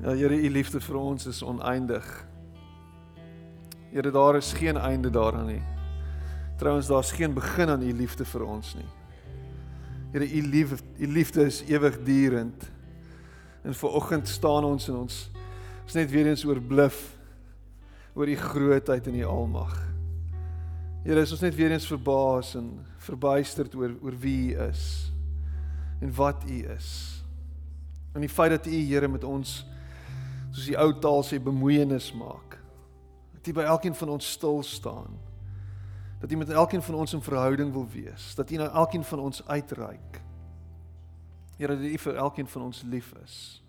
[0.00, 2.06] Ja Here, u liefde vir ons is oneindig.
[3.90, 5.62] Here, daar is geen einde daaraan nie.
[6.56, 8.88] Trouwens, daar's geen begin aan u liefde vir ons nie.
[10.14, 12.64] Here, u liefde, u liefde is ewigdurend.
[13.62, 15.20] En ver oggend staan ons en ons
[15.86, 17.18] is net weer eens oorbluf
[18.14, 19.74] oor u grootheid en u almag.
[21.04, 25.12] Here, is ons net weer eens verbaas en verbuisterd oor oor wie u is
[26.00, 26.88] en wat u is.
[28.16, 29.68] En die feit dat u Here met ons
[30.50, 32.58] soos die ou taal sê bemoeienis maak.
[33.34, 35.18] Dat U by elkeen van ons stil staan.
[36.20, 39.18] Dat U met elkeen van ons in verhouding wil wees, dat U na elkeen van
[39.18, 40.20] ons uitreik.
[41.56, 43.62] Here, dat U vir elkeen van ons lief is.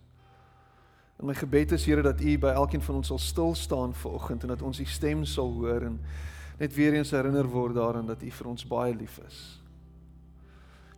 [1.20, 4.44] En my gebed is Here dat U by elkeen van ons sal stil staan vanoggend
[4.44, 6.00] en dat ons U stem sal hoor en
[6.58, 9.61] net weer eens herinner word daaraan dat U vir ons baie lief is.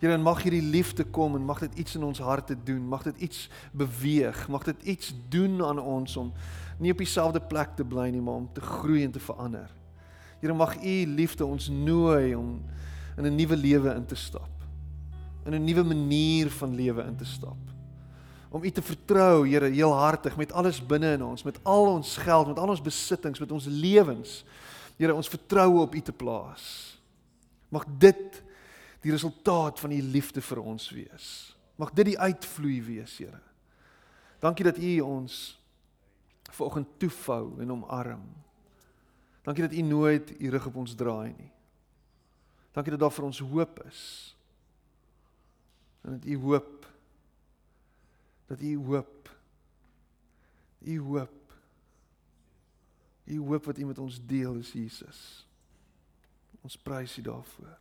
[0.04, 3.22] Here, mag hierdie liefde kom en mag dit iets in ons harte doen, mag dit
[3.24, 6.34] iets beweeg, mag dit iets doen aan ons om
[6.84, 9.72] nie op dieselfde plek te bly nie, maar om te groei en te verander.
[10.42, 12.60] Here, mag U liefde ons nooi om
[13.16, 14.52] in 'n nuwe lewe in te stap.
[15.46, 17.72] In 'n nuwe manier van lewe in te stap.
[18.52, 22.48] Om U te vertrou, Here, heelhartig met alles binne in ons, met al ons geld,
[22.48, 24.44] met al ons besittings, met ons lewens.
[24.98, 27.00] Here, ons vertroue op U te plaas.
[27.70, 28.43] Mag dit
[29.04, 31.28] die resultaat van u liefde vir ons wees.
[31.76, 33.42] Mag dit die uitvloei wees, Here.
[34.44, 35.60] Dankie dat u ons
[36.52, 38.24] vanoggend toefou en omarm.
[39.44, 41.52] Dankie dat u nooit u rug op ons draai nie.
[42.72, 44.02] Dankie dat daar vir ons hoop is.
[46.02, 46.88] En dat u hoop
[48.48, 49.30] dat u hoop
[50.80, 51.54] u hoop
[53.24, 55.48] u hoop wat u met ons deel is Jesus.
[56.62, 57.78] Ons prys u daarvoor.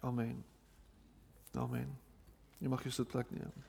[0.00, 0.44] Amen.
[1.58, 1.98] Amen.
[2.58, 3.67] Jy mag jou sitplek neem.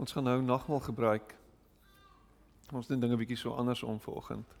[0.00, 1.34] Ons gaan nou nagmaal gebruik.
[2.72, 4.54] Ons doen dinge bietjie so anders om vanoggend.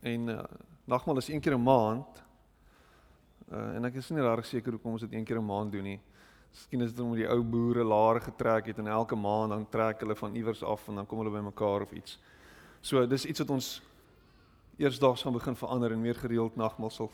[0.00, 0.44] En uh,
[0.88, 2.22] nagmaal is een keer 'n maand.
[3.52, 5.82] Uh, en ek is nie reg seker hoekom ons dit een keer 'n maand doen
[5.82, 6.00] nie.
[6.50, 10.00] Miskien is dit omdat die ou boere laare getrek het en elke maand dan trek
[10.00, 12.18] hulle van iewers af en dan kom hulle bymekaar of iets.
[12.80, 13.82] So dis iets wat ons
[14.80, 17.10] eersdaags gaan begin verander en meer gereeld nagmaal sal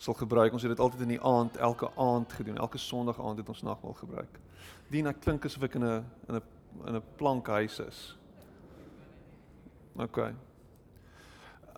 [0.00, 0.52] sal gebruik.
[0.52, 2.56] Ons het dit altyd in die aand, elke aand gedoen.
[2.56, 4.38] Elke Sondag aand het ons nagmaal gebruik.
[4.88, 6.42] Dien ek klink asof ek in 'n in 'n
[6.86, 8.16] in 'n plankhuis is.
[9.96, 10.18] OK.
[10.18, 10.34] Ehm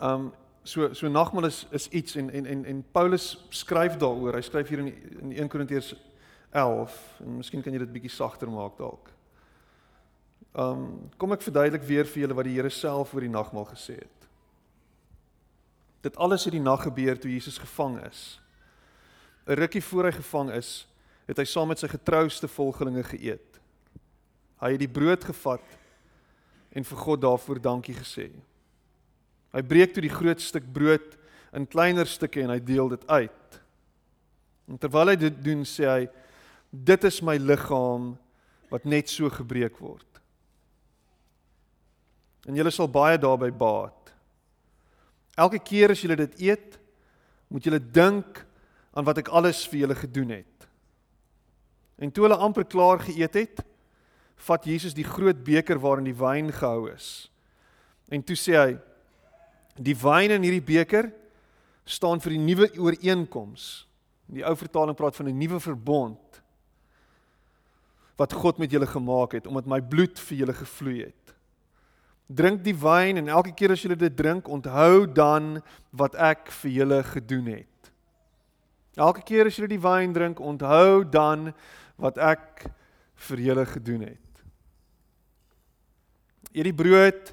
[0.00, 0.32] um,
[0.62, 4.34] so so nagmaal is is iets en en en en Paulus skryf daaroor.
[4.34, 5.94] Hy skryf hier in die, in 1 Korintiërs
[6.50, 9.10] 11 en miskien kan jy dit bietjie sagter maak dalk.
[10.52, 13.64] Ehm um, kom ek verduidelik weer vir julle wat die Here self oor die nagmaal
[13.64, 14.21] gesê het.
[16.02, 18.40] Dit alles het die nag gebeur toe Jesus gevang is.
[19.46, 20.86] 'n Rukkie voor hy gevang is,
[21.26, 23.60] het hy saam met sy getrouste volgelinge geëet.
[24.62, 25.64] Hy het die brood gevat
[26.72, 28.30] en vir God daarvoor dankie gesê.
[29.52, 31.16] Hy breek toe die groot stuk brood
[31.52, 33.58] in kleiner stukke en hy deel dit uit.
[34.70, 36.08] En terwyl hy dit doen, sê hy:
[36.70, 38.16] "Dit is my liggaam
[38.70, 40.06] wat net so gebreek word."
[42.48, 44.01] En julle sal baie daarby baat.
[45.38, 46.78] Elke keer as julle dit eet,
[47.48, 48.42] moet julle dink
[48.92, 50.66] aan wat ek alles vir julle gedoen het.
[52.02, 53.62] En toe hulle amper klaar geëet het,
[54.42, 57.30] vat Jesus die groot beker waarin die wyn gehou is.
[58.12, 58.72] En toe sê hy:
[59.78, 61.12] "Die wyn in hierdie beker
[61.84, 63.86] staan vir die nuwe ooreenkoms."
[64.32, 66.42] Die ou vertaling praat van 'n nuwe verbond
[68.16, 71.21] wat God met julle gemaak het omdat my bloed vir julle gevloei het.
[72.30, 75.58] Drink die wyn en elke keer as julle dit drink, onthou dan
[75.90, 77.92] wat ek vir julle gedoen het.
[78.96, 81.50] Elke keer as julle die wyn drink, onthou dan
[82.00, 82.66] wat ek
[83.28, 84.42] vir julle gedoen het.
[86.52, 87.32] Eet die brood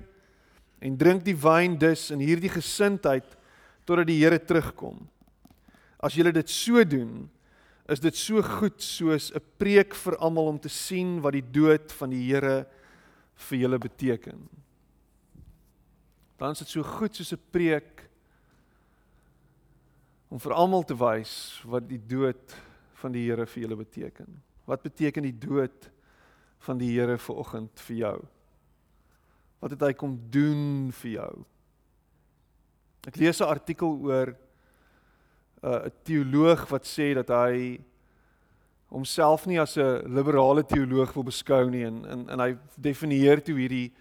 [0.79, 3.27] en drink die wyn dus in hierdie gesindheid
[3.87, 5.01] totdat die Here terugkom.
[5.99, 7.27] As julle dit so doen,
[7.89, 11.91] is dit so goed soos 'n preek vir almal om te sien wat die dood
[11.91, 12.65] van die Here
[13.35, 14.47] vir julle beteken
[16.39, 18.09] dan is dit so goed soos 'n preek
[20.29, 22.55] om vir almal te wys wat die dood
[23.01, 24.41] van die Here vir julle beteken.
[24.65, 25.89] Wat beteken die dood
[26.59, 28.17] van die Here vir oggend vir jou?
[29.59, 31.45] Wat het hy kom doen vir jou?
[33.07, 34.35] Ek lees 'n artikel oor
[35.63, 37.79] uh, 'n teoloog wat sê dat hy
[38.89, 43.55] homself nie as 'n liberale teoloog wil beskou nie en en en hy definieer toe
[43.55, 43.91] hierdie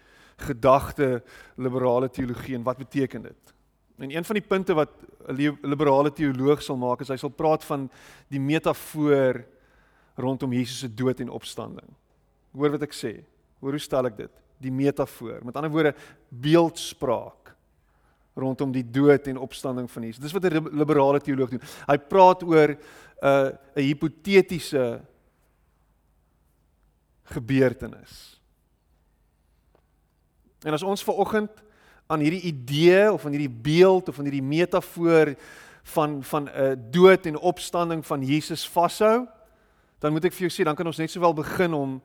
[0.41, 1.23] gedagte
[1.55, 3.53] liberale teologie en wat beteken dit?
[3.99, 4.89] En een van die punte wat
[5.27, 7.89] 'n liberale teoloog sal maak is hy sal praat van
[8.27, 9.45] die metafoor
[10.15, 11.87] rondom Jesus se dood en opstanding.
[12.51, 13.23] Hoor wat ek sê.
[13.59, 14.31] Hoor hoe stel ek dit?
[14.59, 15.43] Die metafoor.
[15.43, 15.95] Met ander woorde,
[16.29, 17.55] beeldspraak
[18.39, 20.21] rondom die dood en opstanding van Jesus.
[20.21, 21.61] Dis wat 'n liberale teoloog doen.
[21.87, 22.77] Hy praat oor 'n
[23.21, 25.01] uh, 'n hipotetiese
[27.23, 28.38] gebeurtenis.
[30.63, 31.63] En as ons ver oggend
[32.07, 35.35] aan hierdie idee of aan hierdie beeld of aan hierdie metafoor
[35.83, 39.27] van van 'n uh, dood en opstanding van Jesus vashou,
[39.99, 42.01] dan moet ek vir jou sê dan kan ons net sowel begin om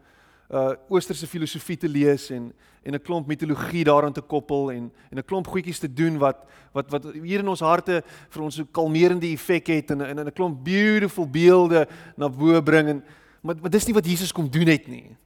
[0.52, 2.52] uh oosterse filosofie te lees en
[2.82, 6.44] en 'n klomp mitologie daaraan te koppel en en 'n klomp goedjies te doen wat
[6.72, 10.32] wat wat hier in ons harte vir ons 'n kalmerende effek het en en 'n
[10.32, 13.04] klomp beautiful beelde na bo bring en
[13.40, 15.16] maar, maar dis nie wat Jesus kom doen het nie.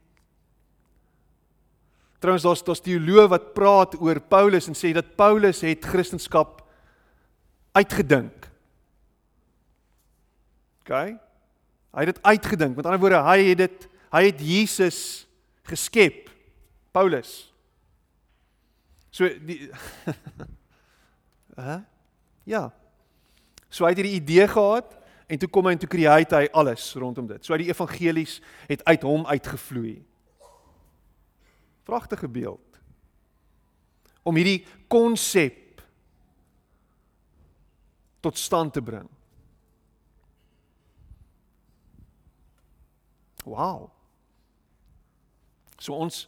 [2.19, 6.55] Trouwens daar's daar's teoloë wat praat oor Paulus en sê dat Paulus het Christendom
[7.73, 8.49] uitgedink.
[10.82, 10.91] OK?
[11.94, 12.76] Hy het dit uitgedink.
[12.76, 15.29] Met ander woorde, hy het dit Hy het Jesus
[15.69, 16.31] geskep.
[16.93, 17.53] Paulus.
[19.12, 19.69] So die
[21.59, 21.82] Hæ?
[22.49, 22.69] Ja.
[23.69, 24.94] So hy het hierdie idee gehad
[25.29, 27.44] en toe kom hy en toe create hy alles rondom dit.
[27.44, 28.38] So die evangelies
[28.70, 29.99] het uit hom uitgevloei.
[31.88, 32.81] Pragtige beeld.
[34.23, 35.81] Om hierdie konsep
[38.20, 39.08] tot stand te bring.
[43.49, 43.88] Wow.
[45.79, 46.26] So ons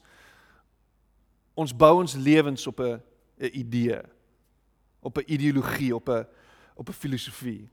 [1.60, 3.02] ons bou ons lewens op 'n
[3.40, 4.00] 'n idee,
[5.00, 6.26] op 'n ideologie, op 'n
[6.74, 7.68] op 'n filosofie.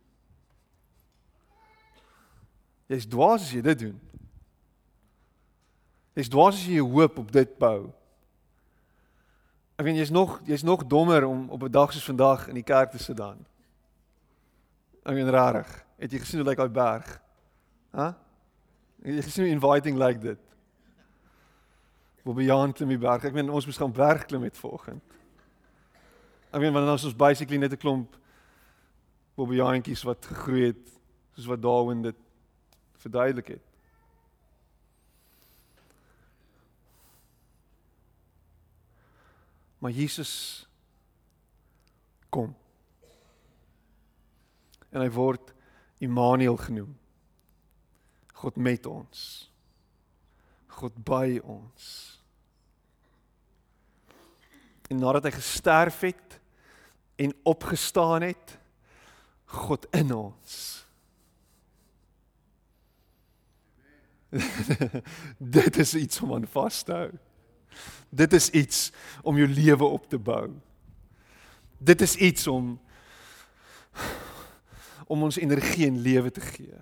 [2.88, 4.00] Jy's dwaas as jy dit doen.
[6.18, 7.92] Jy's dwaas as jy hoop op dit bou.
[9.78, 12.66] Ek weet jy's nog jy's nog dommer om op 'n dag soos vandag in die
[12.66, 13.46] kerk te sit dan.
[15.06, 15.86] Ek weet rarig.
[15.98, 17.22] Het jy gesien hoe lyk daai berg?
[17.94, 18.02] Hæ?
[18.02, 18.14] Huh?
[19.04, 20.40] Jy sien hoe inviting like dit.
[22.24, 23.24] Bobbejaan klim die berg.
[23.24, 25.04] Ek meen ons moes gaan berg klim met vanoggend.
[26.52, 28.18] Ek meen want ons is basically net 'n klomp
[29.36, 31.00] bobbejaantjies wat gegroei het
[31.36, 32.16] soos wat Darwin dit
[32.98, 33.67] verduidelik het.
[39.88, 40.68] Maar Jesus
[42.30, 42.56] kom.
[44.90, 45.54] En hy word
[46.04, 46.90] Immanuel genoem.
[48.36, 49.22] God met ons.
[50.76, 51.86] God by ons.
[54.92, 56.36] En nadat hy gesterf het
[57.16, 58.58] en opgestaan het,
[59.56, 60.60] God in ons.
[65.56, 67.10] Dit is iets om aan vas te hou.
[68.10, 68.92] Dit is iets
[69.22, 70.50] om jou lewe op te bou.
[71.78, 72.80] Dit is iets om
[75.08, 76.76] om ons energie en lewe te gee.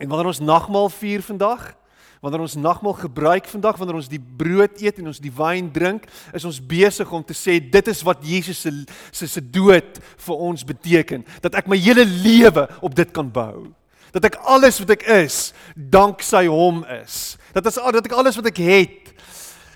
[0.00, 1.74] En wanneer ons nagmaal vier vandag,
[2.20, 6.06] wanneer ons nagmaal gebruik vandag, wanneer ons die brood eet en ons die wyn drink,
[6.34, 8.72] is ons besig om te sê dit is wat Jesus se
[9.12, 13.68] se se dood vir ons beteken, dat ek my hele lewe op dit kan bou.
[14.14, 17.36] Dat ek alles wat ek is, danksy hom is.
[17.52, 19.07] Dat is dat ek alles wat ek het,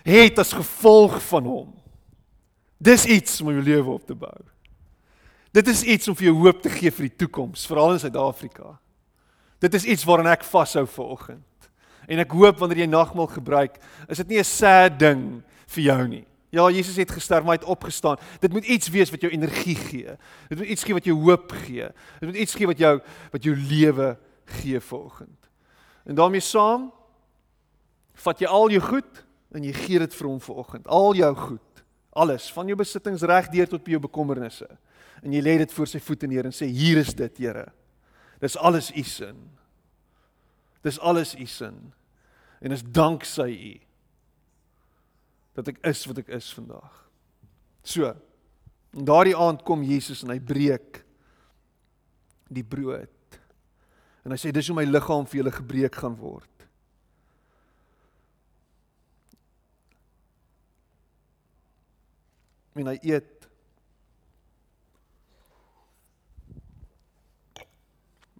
[0.02, 1.68] het as gevolg van hom.
[2.82, 4.38] Dis iets om jou lewe op te bou.
[5.52, 8.78] Dit is iets om vir jou hoop te gee vir die toekoms, veral in Suid-Afrika.
[9.62, 11.68] Dit is iets waaraan ek vashou vir oggend.
[12.11, 13.76] En ek hoop wanneer jy nagmaal gebruik,
[14.09, 16.26] is dit nie 'n sad ding vir jou nie.
[16.52, 18.18] Ja, Jesus het gesterf, maar hy het opgestaan.
[18.40, 20.16] Dit moet iets wees wat jou energie gee.
[20.49, 21.88] Dit moet iets gee wat jou hoop gee.
[22.21, 23.00] Dit moet iets gee wat jou
[23.32, 25.49] wat jou lewe gee vir oggend.
[26.04, 26.92] En daarmee saam
[28.14, 30.88] vat jy al jou goed en jy gee dit vir hom vir oggend.
[30.88, 34.68] Al jou goed, alles van jou besittings reg deur tot by jou bekommernisse.
[35.23, 37.68] En jy lê dit voor sy voete neer en sê hier is dit, Here.
[38.42, 39.38] Dis alles u sin.
[40.82, 41.78] Dis alles u sin.
[42.61, 43.75] En is danksy u
[45.52, 46.92] dat ek is wat ek is vandag.
[47.85, 48.14] So.
[48.92, 51.02] En daardie aand kom Jesus en hy breek
[52.52, 53.38] die brood.
[54.23, 56.51] En hy sê dis hoe my liggaam vir julle gebreek gaan word.
[62.75, 63.49] En hy eet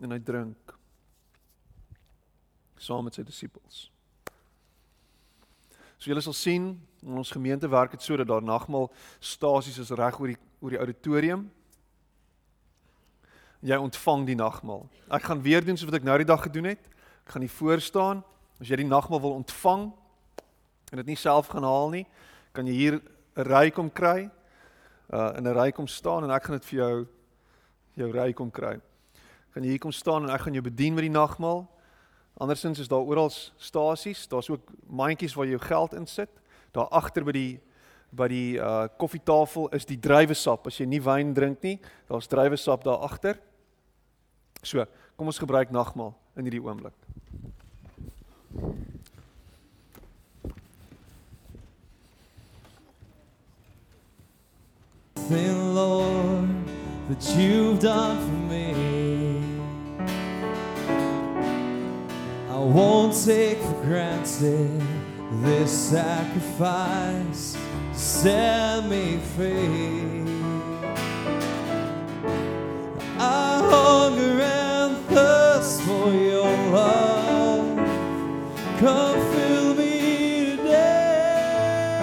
[0.03, 0.73] en hy drink
[2.83, 3.85] saam met sy disippels.
[6.03, 6.73] So julle sal sien,
[7.07, 8.89] ons gemeente werk dit so dat daar nagmaal
[9.23, 11.45] stasies is reg oor die oor die auditorium.
[13.62, 14.85] Jy ontvang die nagmaal.
[15.11, 16.83] Ek gaan weer doen soos wat ek nou die dag gedoen het.
[17.27, 18.23] Ek gaan hier voor staan.
[18.62, 19.89] As jy die nagmaal wil ontvang
[20.93, 22.05] en dit nie self gaan haal nie,
[22.53, 22.99] kan jy hier
[23.37, 24.31] 'n ry kom kry.
[25.12, 27.07] Uh in 'n ry kom staan en ek gaan dit vir jou
[27.95, 28.81] jou ry kom kry.
[29.53, 31.69] Kan jy hier kom staan en ek gaan jou bedien met die nagmaal.
[32.41, 36.31] Andersins is daar oral stasies, daar's ook mandjies waar jy jou geld insit.
[36.73, 37.61] Daar agter by die
[38.12, 40.67] by die uh koffietafel is die druiwesap.
[40.67, 43.39] As jy nie wyn drink nie, daar's druiwesap daar agter.
[44.62, 44.85] So,
[45.17, 47.02] kom ons gebruik nagmaal in hierdie oomblik.
[57.23, 58.75] That you've done for me.
[62.49, 64.81] I won't take for granted
[65.43, 67.57] this sacrifice
[67.93, 70.25] set me free.
[73.19, 77.76] I hunger and thirst for your love.
[78.81, 82.02] Come fill me today.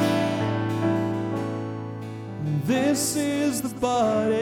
[2.66, 4.39] This is the body.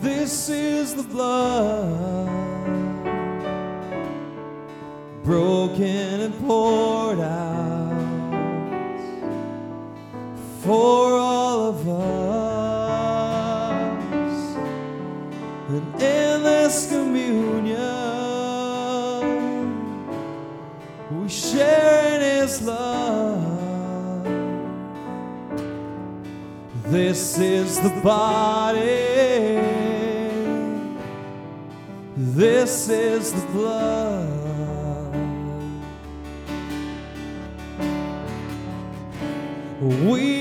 [0.00, 2.28] This is the blood.
[5.24, 7.76] Broken and poured out
[10.62, 12.16] for all of us.
[16.00, 17.76] In this communion,
[21.10, 23.44] we share in His love.
[26.84, 29.15] This is the body.
[32.36, 34.28] This is the blood.
[39.80, 40.35] We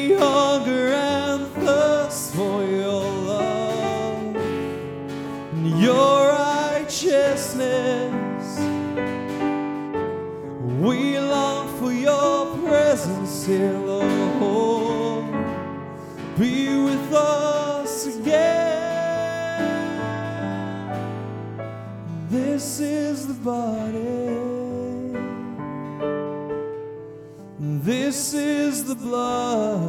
[27.86, 29.80] This is the blood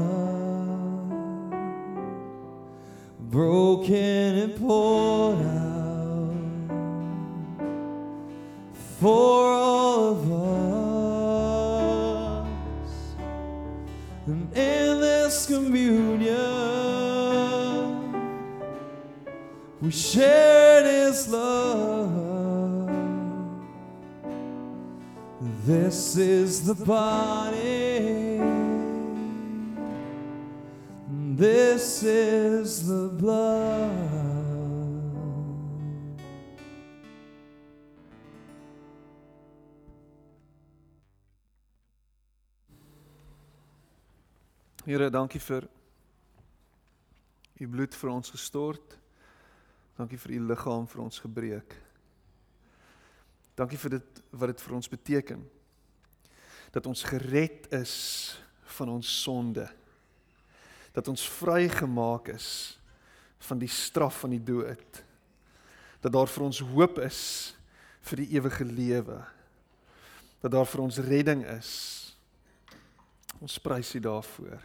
[3.18, 6.34] broken and poured out
[9.00, 10.30] for all of
[12.36, 12.48] us.
[14.26, 16.26] And in this communion,
[19.80, 22.26] we share His love.
[25.64, 27.55] This is the body.
[31.36, 33.92] This is the blood.
[44.86, 45.68] Here, dankie vir
[47.60, 48.96] u bloed vir ons gestort.
[50.00, 51.80] Dankie vir u liggaam vir ons gebreek.
[53.60, 55.48] Dankie vir dit wat dit vir ons beteken.
[56.72, 57.98] Dat ons gered is
[58.78, 59.68] van ons sonde.
[60.96, 62.48] Dat ons vrygemaak is
[63.46, 65.02] van die straf van die dood.
[66.00, 67.20] Dat daar vir ons hoop is
[68.08, 69.20] vir die ewige lewe.
[70.40, 71.72] Dat daar vir ons redding is.
[73.42, 74.62] Ons prys U daarvoor.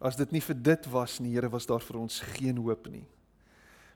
[0.00, 3.04] As dit nie vir dit was nie, Here, was daar vir ons geen hoop nie.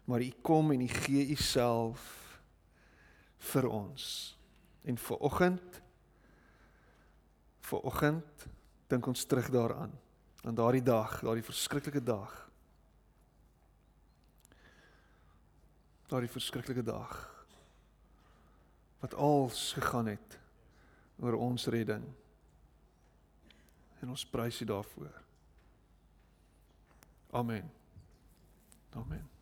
[0.04, 2.04] Maar U kom en U gee U self
[3.52, 4.04] vir ons.
[4.84, 5.80] En vir oggend
[7.64, 8.48] vir oggend
[8.92, 9.92] dink ons terug daaraan.
[10.44, 12.32] Aan daardie dag, daardie verskriklike dag.
[16.06, 17.32] Daardie verskriklike dag
[19.04, 20.38] wat als gegaan het
[21.20, 22.04] oor ons redding.
[24.00, 25.22] En ons prys U daarvoor.
[27.30, 27.72] Amen.
[28.90, 29.33] Amen.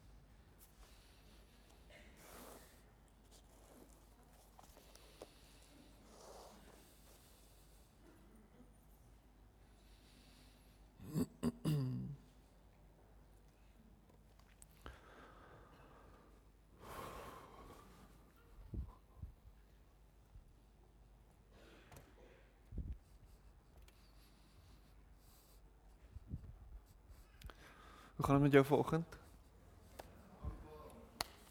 [28.32, 29.18] Gaan dit met jou vanoggend?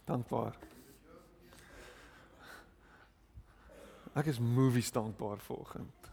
[0.04, 0.58] Dankbaar.
[4.14, 6.12] Ek is movies dankbaar vanoggend.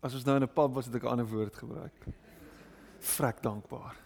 [0.00, 2.06] As ons nou in 'n pub was, het ek 'n ander woord gebruik.
[2.98, 3.96] Vrek dankbaar.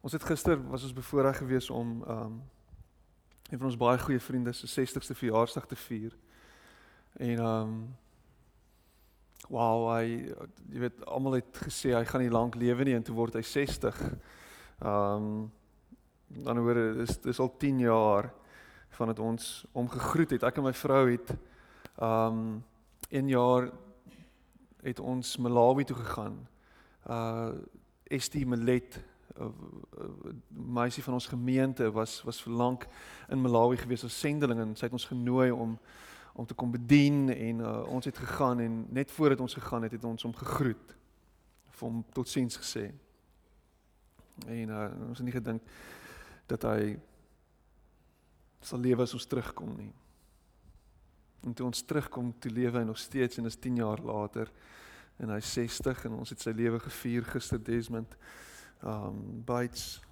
[0.00, 2.42] Ons het gister was ons bevoorreg geweest om um
[3.50, 6.16] een van ons baie goeie vriende se 60ste verjaarsdag te vier.
[7.12, 7.96] En um
[9.48, 10.32] wow, hy
[10.72, 13.44] jy weet almal het gesê hy gaan nie lank lewe nie en toe word hy
[13.46, 14.00] 60.
[14.82, 15.46] Um
[16.26, 18.32] dan hoor dis dis al 10 jaar
[18.96, 20.46] vandat ons hom gegroet het.
[20.48, 21.30] Ek en my vrou het
[22.02, 22.64] um
[23.10, 23.70] 1 jaar
[24.82, 26.40] het ons Malawi toe gegaan.
[27.06, 27.54] Uh
[28.06, 29.00] Estie Malet
[29.40, 29.48] uh,
[30.48, 32.86] meisie van ons gemeente was was vir lank
[33.28, 35.74] in Malawi gewees as sendeling en sy het ons genooi om
[36.36, 39.94] om te kom bedien en uh, ons het gegaan en net voordat ons gegaan het
[39.96, 40.94] het ons hom gegroet
[41.76, 42.90] vir hom totsiens gesê.
[44.44, 45.64] En uh, ons het nie gedink
[46.50, 46.96] dat hy
[48.60, 49.92] sal lewe as ons terugkom nie.
[51.46, 54.52] En toe ons terugkom, toe lewe hy nog steeds en is 10 jaar later
[55.16, 58.12] en hy's 60 en ons het sy lewe gevier gister Desmond
[58.84, 60.02] um Bates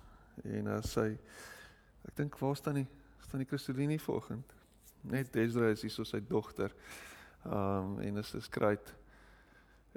[0.41, 1.11] en uh, sy
[2.09, 2.89] ek dink waar staan die
[3.21, 4.64] staan die Christelini vanoggend
[5.05, 6.73] net Desra is hier so sy dogter
[7.45, 8.95] um en is great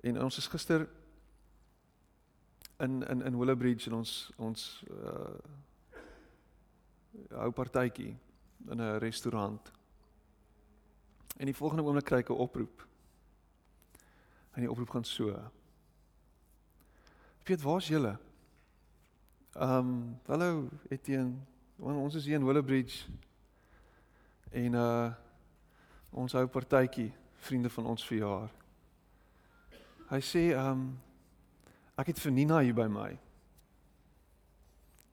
[0.04, 0.88] en ons is gister
[2.80, 5.66] in in in Willowbridge en ons ons uh
[7.34, 8.18] hou partytjie
[8.70, 9.72] in 'n restaurant.
[11.38, 12.88] En die volgende oomblik kry ek 'n oproep.
[14.54, 15.52] En die oproep gaan so.
[17.44, 18.18] Weet waar's julle?
[19.54, 21.36] Ehm, um, hallo Etienne.
[21.80, 23.06] Ons is hier in Willowbridge.
[24.52, 25.14] En uh
[26.18, 27.12] ons hou partytjie,
[27.46, 28.48] vriende van ons verjaar.
[30.08, 30.88] Hy sê um,
[32.00, 33.10] ek het vir Nina hier by my.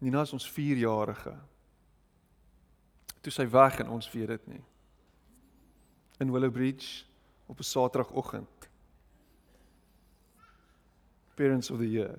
[0.00, 1.34] Nina is ons 4-jarige.
[3.20, 4.62] Toe sy weg en ons weet dit nie.
[6.22, 7.04] In Willowbridge
[7.50, 8.68] op 'n Saterdagoggend.
[11.34, 12.18] Parents of the year.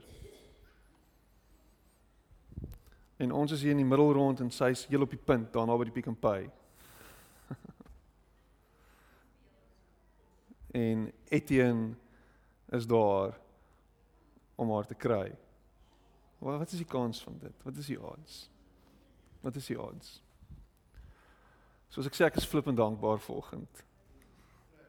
[3.17, 5.77] En ons is hier in die middel rond en sy's heel op die punt daarna
[5.77, 6.51] by die Pick n Pay.
[10.75, 11.95] En Etienne
[12.75, 13.37] is daar
[14.55, 15.31] om haar te kry.
[16.37, 17.63] Wat wat is die kans van dit?
[17.63, 18.49] Wat is die odds?
[19.41, 20.21] Wat is die odds?
[21.89, 23.83] Soos ek sê ek is flippend dankbaar vanoggend.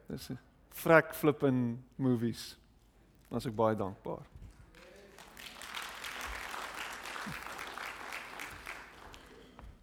[0.07, 0.39] Dis 'n
[0.83, 2.57] vrek flippend movies.
[3.29, 4.25] Dan is ek baie dankbaar.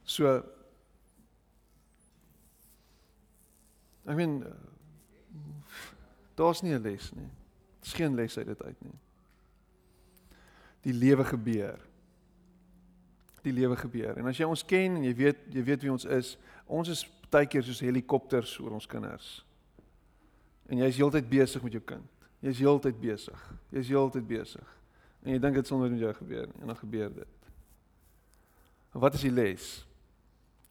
[0.04, 0.44] So
[4.06, 4.44] I mean
[6.34, 7.30] daar's nie 'n les nie.
[7.80, 8.98] Daar's geen les uit dit uit nie.
[10.80, 11.78] Die lewe gebeur.
[13.42, 14.16] Die lewe gebeur.
[14.16, 17.04] En as jy ons ken en jy weet jy weet wie ons is, ons is
[17.30, 19.44] baie keer soos helikopters oor ons kinders.
[20.66, 22.10] En jy's heeltyd besig met jou kind.
[22.40, 23.40] Jy's heeltyd besig.
[23.68, 24.68] Jy's heeltyd besig.
[25.22, 27.50] En jy dink dit sonder met jou gebeur nie en dan gebeur dit.
[28.94, 29.86] En wat is die les?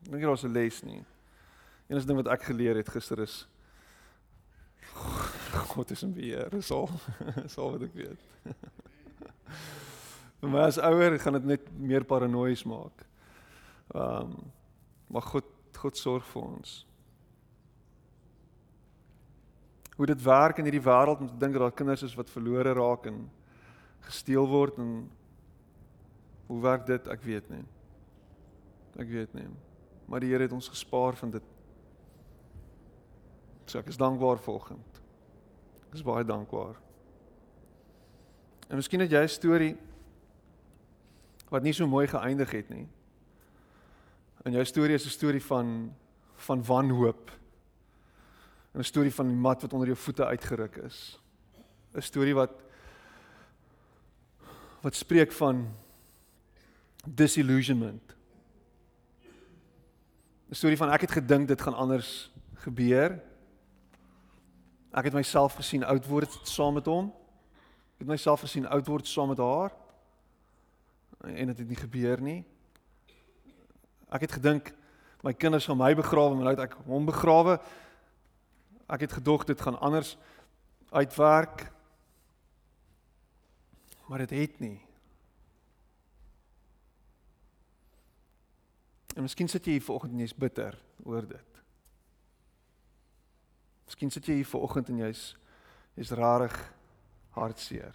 [0.06, 1.04] Ek dink daar's 'n les nie.
[1.88, 3.47] Enigste ding wat ek geleer het gister is
[5.73, 6.49] God is in beheer.
[6.49, 6.89] Dis al.
[7.41, 8.21] Dis al wat ek weet.
[10.43, 13.05] Vir my as ouer gaan dit net meer paranoïes maak.
[13.93, 14.51] Ehm um,
[15.13, 16.71] maar God God sorg vir ons.
[19.97, 22.73] Hoe dit werk in hierdie wêreld om te dink dat daar kinders is wat verlore
[22.77, 23.25] raak en
[24.07, 24.93] gesteel word en
[26.47, 27.09] hoe werk dit?
[27.11, 27.63] Ek weet nie.
[28.99, 29.45] Ek weet nie.
[30.07, 31.51] Maar die Here het ons gespaar van dit.
[33.67, 35.02] So ek is dankbaar vanoggend.
[35.93, 36.79] Ek is baie dankbaar.
[38.65, 39.75] En miskien het jy 'n storie
[41.53, 42.88] wat nie so mooi geëindig het nie.
[44.43, 45.93] En jou storie is 'n storie van
[46.36, 47.32] van wanhoop.
[48.73, 51.19] 'n Storie van die mat wat onder jou voete uitgeruk is.
[51.93, 52.63] 'n Storie wat
[54.82, 55.75] wat spreek van
[57.06, 58.15] disillusionment.
[60.49, 63.21] 'n storie van ek het gedink dit gaan anders gebeur.
[64.93, 67.10] Ek het myself gesien oud word saam met hom.
[67.97, 69.73] Ek het myself gesien oud word saam met haar.
[71.25, 72.43] En dit het nie gebeur nie.
[74.13, 74.69] Ek het gedink
[75.25, 77.58] my kinders gaan my begrawe, maar nou het ek hom begrawe.
[78.86, 80.13] Ek het gedog dit gaan anders
[80.93, 81.71] uitwerk.
[84.06, 84.77] Maar dit het nie.
[89.15, 91.52] En miskien sit jy hier vanoggend en jy's bitter oor dit.
[93.86, 95.26] Miskien sit jy hier vanoggend en jy's
[95.98, 96.56] jy's rarig
[97.36, 97.93] hartseer.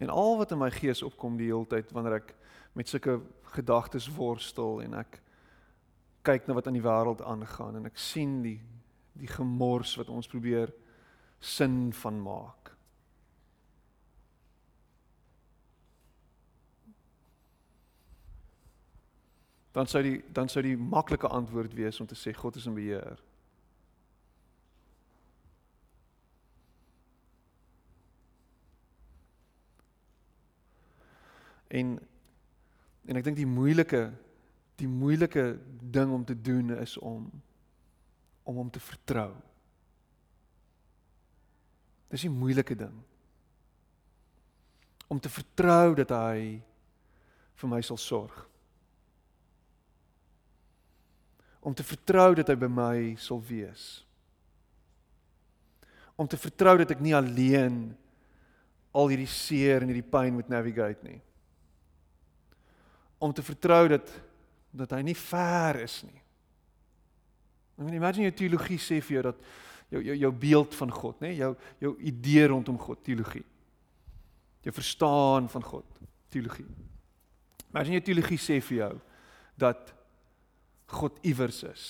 [0.00, 2.34] En al wat in my gees opkom die hele tyd wanneer ek
[2.78, 3.18] met sulke
[3.56, 5.18] gedagtes worstel en ek
[6.24, 8.58] kyk na wat aan die wêreld aangaan en ek sien die
[9.20, 10.70] die gemors wat ons probeer
[11.40, 12.59] sin van maak.
[19.72, 22.74] Dan sou die dan sou die maklike antwoord wees om te sê God is in
[22.74, 23.20] beheer.
[31.70, 31.98] En
[33.06, 34.10] en ek dink die moeilike
[34.80, 35.44] die moeilike
[35.92, 37.30] ding om te doen is om
[38.42, 39.30] om hom te vertrou.
[42.10, 43.02] Dis 'n moeilike ding.
[45.06, 46.62] Om te vertrou dat hy
[47.54, 48.49] vir my sal sorg.
[51.60, 54.04] Om te vertrou dat hy by my sal wees.
[56.16, 57.82] Om te vertrou dat ek nie alleen
[58.96, 61.20] al hierdie seer en hierdie pyn moet navigate nie
[63.20, 64.08] om te vertrou dat
[64.70, 66.20] dat hy nie ver is nie.
[67.74, 69.40] I mean imagine jou teologie sê vir jou dat
[69.90, 71.50] jou jou jou beeld van God, nê, jou
[71.82, 73.42] jou idee rondom God, teologie.
[74.62, 75.98] Jou verstaan van God,
[76.30, 76.68] teologie.
[77.72, 78.92] Imagine jou teologie sê vir jou
[79.58, 79.92] dat
[80.90, 81.84] God iewers is.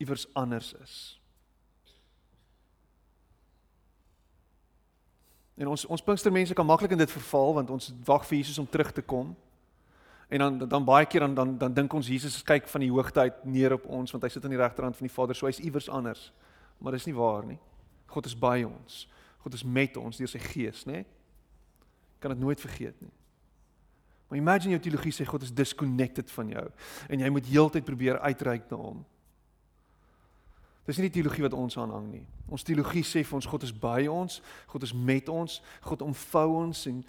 [0.00, 0.94] Iewers anders is.
[5.60, 8.68] En ons ons Pinkstermense kan maklik in dit verval want ons wag vir Jesus om
[8.68, 9.34] terug te kom.
[10.32, 13.20] En dan dan baie keer dan dan dan dink ons Jesus kyk van die hoogte
[13.20, 15.60] uit neer op ons want hy sit aan die regterhand van die Vader, so hy's
[15.60, 16.32] iewers anders.
[16.78, 17.60] Maar dis nie waar nie.
[18.06, 19.06] God is by ons.
[19.44, 21.04] God is met ons deur sy gees, né?
[22.18, 23.12] Kan dit nooit vergeet nie.
[24.32, 26.68] Maar imagine jou teologie sê God is disconnected van jou
[27.12, 29.02] en jy moet heeltyd probeer uitreik na hom.
[30.88, 32.22] Dis nie die teologie wat ons aanhang nie.
[32.48, 34.38] Ons teologie sê vir ons God is by ons,
[34.72, 37.04] God is met ons, God omvou ons en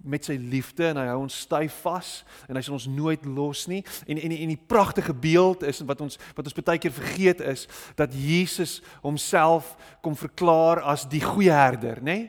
[0.00, 2.14] met sy liefde en hy hou ons styf vas
[2.48, 3.84] en hy sal ons nooit los nie.
[4.08, 7.68] En en en die pragtige beeld is wat ons wat ons baie keer vergeet is
[8.00, 12.22] dat Jesus homself kom verklaar as die goeie herder, nê?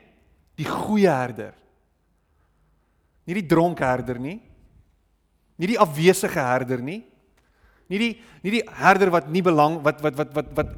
[0.60, 1.56] Die goeie herder.
[3.26, 4.40] Nie die dronk herder nie.
[5.58, 7.04] Nie die afwesige herder nie.
[7.92, 8.12] Nie die
[8.44, 10.76] nie die herder wat nie belang wat wat wat wat wat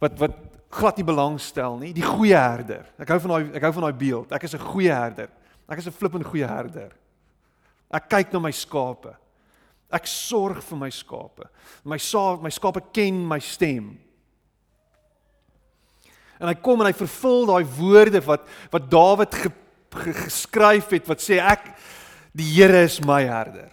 [0.00, 2.88] wat wat glad nie belangstel nie, die goeie herder.
[3.00, 4.32] Ek hou van daai ek hou van daai beeld.
[4.32, 5.28] Ek is 'n goeie herder.
[5.68, 6.92] Ek is 'n flippend goeie herder.
[7.90, 9.16] Ek kyk na my skape.
[9.90, 11.48] Ek sorg vir my skape.
[11.84, 13.98] My sa my skape ken my stem.
[16.38, 19.52] En hy kom en hy vervul daai woorde wat wat Dawid ge, ge,
[19.94, 21.72] geskryf het wat sê ek
[22.32, 23.72] die Here is my herder.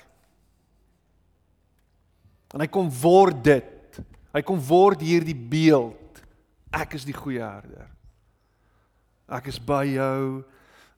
[2.53, 3.99] En hy kom word dit.
[4.35, 6.23] Hy kom word hierdie beeld.
[6.75, 7.87] Ek is die goeie herder.
[9.31, 10.43] Ek is by jou.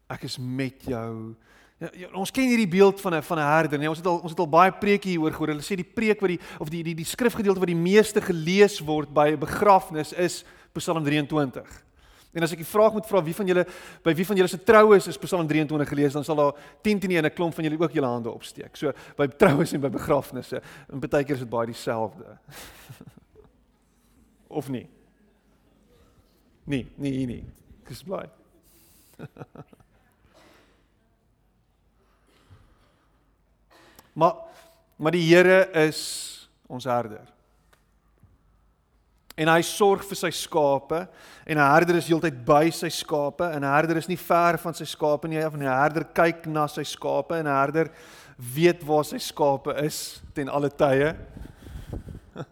[0.10, 1.36] Ek is met jou.
[1.78, 3.80] Ja, ja, ons ken hierdie beeld van 'n van 'n herder.
[3.80, 5.48] Nee, ons het al ons het al baie preke hieroor gehoor.
[5.48, 8.80] Hulle sê die preek wat die of die die die skrifgedeelte wat die meeste gelees
[8.80, 11.87] word by 'n begrafnis is Psalm 23.
[12.38, 13.64] En as ek die vraag moet vra wie van julle
[14.06, 16.54] by wie van julle se troues is Psalm 23 gelees, dan sal daar
[16.86, 18.76] 10 teen 1 'n klomp van julle ook julle hande opsteek.
[18.78, 22.38] So by troues en by begrafnisse, en baie keer is dit baie dieselfde.
[24.60, 24.90] of nie?
[26.64, 27.44] Nee, nee, nee.
[27.88, 28.30] Dis bly.
[34.14, 34.36] maar
[34.98, 37.37] maar die Here is ons herder
[39.38, 41.08] en hy sorg vir sy skape
[41.46, 44.74] en 'n herder is heeltyd by sy skape en 'n herder is nie ver van
[44.74, 47.92] sy skape nie of 'n herder kyk na sy skape en 'n herder
[48.38, 51.16] weet waar sy skape is ten alle tye.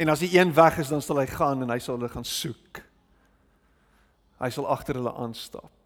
[0.00, 2.24] en as die een weg is dan sal hy gaan en hy sal hulle gaan
[2.24, 2.82] soek.
[4.38, 5.77] Hy sal agter hulle aanstap.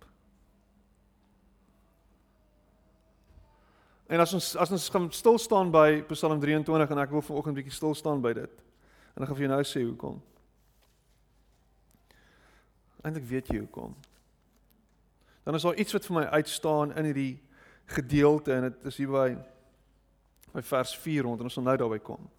[4.12, 7.55] En as ons as ons gaan stil staan by Psalm 23 en ek wil vanoggend
[7.55, 8.62] 'n bietjie stil staan by dit.
[9.16, 10.20] En ek gaan vir jou nou sê hoekom.
[13.03, 13.96] Eindelik weet jy hoekom.
[15.44, 17.40] Dan is daar iets wat vir my uitstaan in hierdie
[17.87, 19.37] gedeelte en dit is hier by
[20.53, 22.31] by vers 4 rond en ons sal nou daarby kom.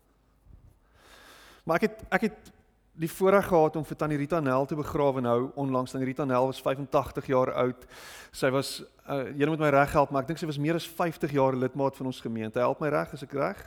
[1.65, 2.51] Maar ek het ek het
[2.93, 5.91] die voorreg gehad om vir Tannie Rita Nel te begrawe nou onlangs.
[5.91, 7.85] Tannie Rita Nel was 85 jaar oud.
[8.31, 10.85] Sy was uh jy moet my reg help, maar ek dink sy was meer as
[10.87, 12.61] 50 jaar lidmaat van ons gemeente.
[12.61, 13.63] Help my reg, is ek reg?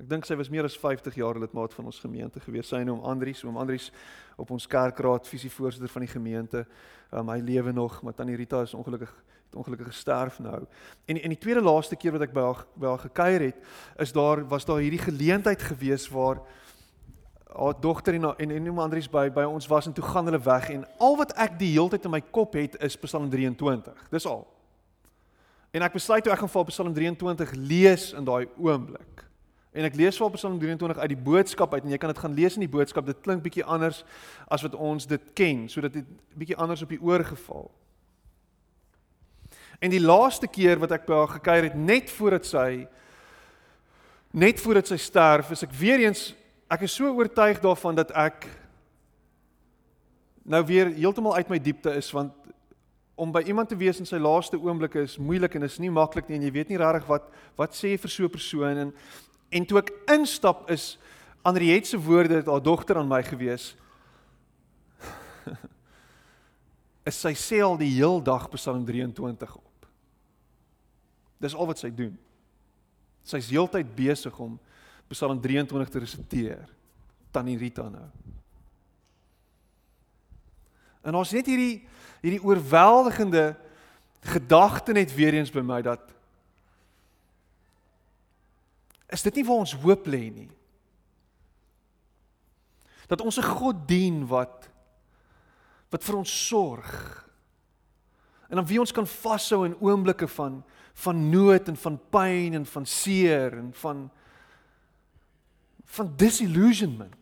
[0.00, 2.70] Ek dink sy was meer as 50 jaar lidmaat van ons gemeente gewees.
[2.70, 3.90] Sy en oom Andrius, oom Andrius
[4.40, 6.64] op ons kerkraad visievoorsitter van die gemeente.
[7.12, 9.12] Um hy lewe nog, maar Tannie Rita is ongelukkig
[9.50, 10.62] het ongelukkig gesterf nou.
[11.10, 13.60] En en die tweede laaste keer wat ek by haar by haar gekuier het,
[13.98, 16.38] is daar was daar hierdie geleentheid gewees waar
[17.56, 20.40] haar dogter en en en iemand anders by by ons was en toe gaan hulle
[20.40, 24.06] weg en al wat ek die hele tyd in my kop het is Psalm 23.
[24.10, 24.46] Dis al.
[25.70, 29.24] En ek besluit toe ek gaan vir Psalm 23 lees in daai oomblik.
[29.70, 32.34] En ek lees vir Psalm 23 uit die boodskap uit en jy kan dit gaan
[32.34, 33.06] lees in die boodskap.
[33.06, 34.02] Dit klink bietjie anders
[34.50, 37.70] as wat ons dit ken, sodat dit bietjie anders op die oor geval.
[39.80, 42.86] En die laaste keer wat ek by haar gekuier het net voordat sy
[44.30, 46.28] net voordat sy sterf, is ek weer eens
[46.70, 48.46] ek is so oortuig daarvan dat ek
[50.46, 52.32] nou weer heeltemal uit my diepte is want
[53.20, 56.30] om by iemand te wees in sy laaste oomblikke is moeilik en is nie maklik
[56.30, 57.26] nie en jy weet nie regtig wat
[57.58, 58.92] wat sê vir so 'n persoon en
[59.50, 60.96] en toe ek instap is
[61.44, 63.74] Henriette se woorde het haar dogter aan my gewees
[67.10, 69.86] is sy sê al die heel dag Psalm 23 op.
[71.40, 72.18] Dis al wat sy doen.
[73.24, 74.58] Sy's heeltyd besig om
[75.10, 76.68] Psalm 23 te resiteer.
[77.34, 78.06] Tannie Rita nou.
[81.02, 81.80] En ons net hierdie
[82.20, 83.54] hierdie oorweldigende
[84.28, 86.02] gedagte net weer eens by my dat
[89.10, 90.50] is dit nie waar ons hoop lê nie.
[93.10, 94.68] Dat ons 'n God dien wat
[95.90, 97.26] wat vir ons sorg.
[98.48, 100.62] En dan wie ons kan vashou in oomblikke van
[100.94, 104.10] van nood en van pyn en van seer en van
[105.96, 107.16] van disillusionment.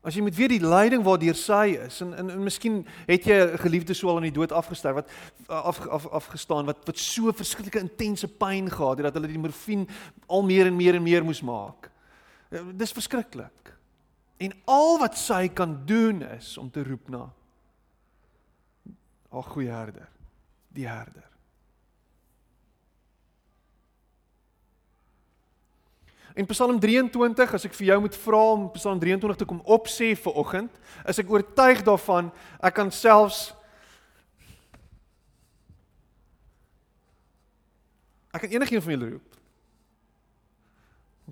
[0.00, 3.36] As jy met weer die lyding waardeur sy is en en, en miskien het jy
[3.36, 5.10] 'n geliefde sou al aan die dood afgesterf wat
[5.46, 9.86] af af afgestaan wat wat so verskriklike intense pyn gehad het dat hulle die morfine
[10.26, 11.90] al meer en meer en meer moes maak.
[12.50, 13.76] Eh, dis verskriklik.
[14.38, 17.28] En al wat sy kan doen is om te roep na
[19.30, 20.08] haar goeie herder,
[20.68, 21.28] die herder.
[26.34, 30.12] En Psalm 23, as ek vir jou moet vra om Psalm 23 te kom opsê
[30.14, 30.76] vir oggend,
[31.08, 32.30] is ek oortuig daarvan
[32.62, 33.50] ek kan selfs
[38.30, 39.38] Ek kan enigiemand van julle roep.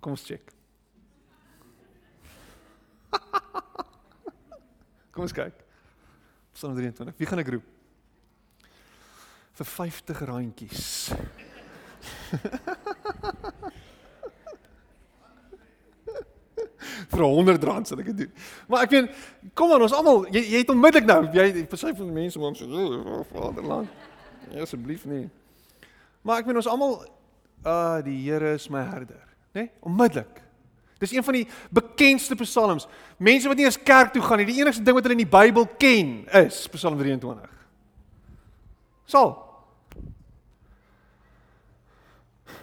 [0.03, 0.51] Kom ons check.
[5.15, 5.55] Kom ons kyk.
[6.59, 7.15] Psalm 23.
[7.19, 7.67] Wie gaan ek roep?
[9.59, 10.87] Vir 50 randjies.
[17.13, 18.33] vir 100 rand sal ek dit doen.
[18.69, 19.13] Maar ek weet,
[19.55, 23.23] kom aan ons almal, jy, jy het onmiddellik nou, jy versy van mense om so
[23.33, 23.89] vaderland.
[24.53, 25.29] Ja, asseblief nie.
[26.23, 27.01] Maar ek weet ons almal
[27.67, 29.65] uh die Here is my herder, né?
[29.65, 29.71] Nee?
[29.81, 30.43] Onmiddellik.
[30.99, 32.89] Dis een van die bekendste psalms.
[33.17, 35.31] Mense wat nie eens kerk toe gaan nie, die enigste ding wat hulle in die
[35.31, 37.53] Bybel ken is Psalm 23.
[39.07, 39.31] Sal.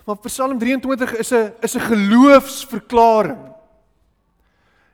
[0.06, 3.55] Maar Psalm 23 is 'n is 'n geloofsverklaring.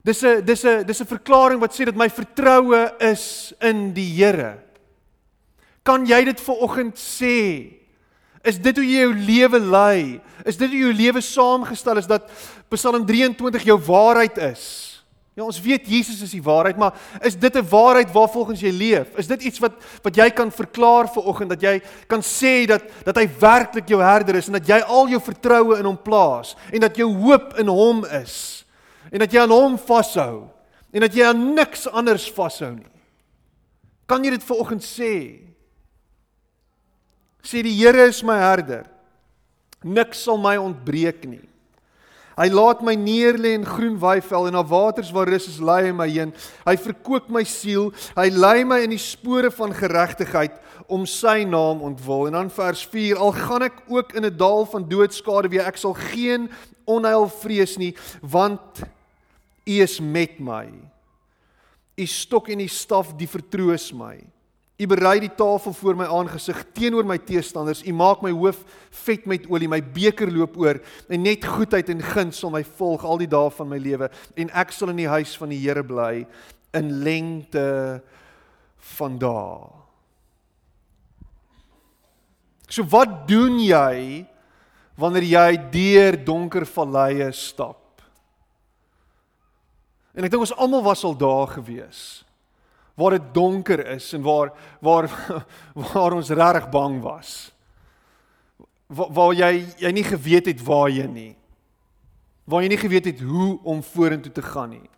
[0.03, 4.09] Dis 'n dis 'n dis 'n verklaring wat sê dat my vertroue is in die
[4.15, 4.57] Here.
[5.83, 7.77] Kan jy dit ver oggend sê?
[8.43, 10.21] Is dit hoe jy jou lewe lei?
[10.45, 12.29] Is dit hoe jou lewe saamgestel is dat
[12.69, 14.89] Psalm 23 jou waarheid is?
[15.37, 19.07] Ja, ons weet Jesus is die waarheid, maar is dit 'n waarheid waarvolgens jy leef?
[19.17, 19.71] Is dit iets wat
[20.03, 24.01] wat jy kan verklaar ver oggend dat jy kan sê dat dat hy werklik jou
[24.01, 27.53] herder is en dat jy al jou vertroue in hom plaas en dat jou hoop
[27.57, 28.61] in hom is?
[29.12, 30.47] En dat jy aan hom vashou
[30.91, 32.89] en dat jy aan niks anders vashou nie.
[34.08, 35.13] Kan jy dit vanoggend sê?
[37.43, 38.86] Sê die Here is my herder.
[39.84, 41.43] Niks sal my ontbreek nie.
[42.39, 45.89] Hy laat my neer lê in groen weiveld en na waters waar rus is lei
[45.89, 46.32] hy my heen.
[46.65, 47.89] Hy verkoop my siel.
[48.15, 50.56] Hy lei my in die spore van geregtigheid
[50.91, 52.30] om sy naam ontwil.
[52.30, 55.78] En dan vers 4: Al gaan ek ook in 'n dal van doodskade weer, ek
[55.78, 56.50] sal geen
[56.86, 58.84] onheil vrees nie, want
[59.71, 60.67] U is met my.
[61.95, 64.17] U stok en u staf die vertroos my.
[64.81, 67.84] U berei die tafel voor my aangesig teenoor my teestanders.
[67.86, 68.63] U maak my hoof
[69.03, 73.05] vet met olie, my beker loop oor en net goedheid en guns sal my volg
[73.05, 74.10] al die dae van my lewe
[74.41, 76.25] en ek sal in die huis van die Here bly
[76.73, 77.67] in lengte
[78.95, 79.69] van dae.
[82.71, 84.25] So wat doen jy
[84.97, 87.80] wanneer jy deur donker valleie stap?
[90.15, 92.21] En ek dink ons almal was al daar gewees
[93.00, 95.08] waar dit donker is en waar waar
[95.93, 97.52] waar ons regtig bang was.
[98.88, 101.34] Waar, waar jy jy nie geweet het waar jy nie.
[102.45, 104.89] Waar jy nie geweet het hoe om vorentoe te gaan nie.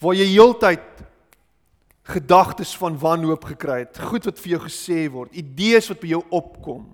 [0.00, 1.04] Waar jy heeltyd
[2.08, 6.22] gedagtes van wanhoop gekry het, goed wat vir jou gesê word, idees wat by jou
[6.32, 6.86] opkom.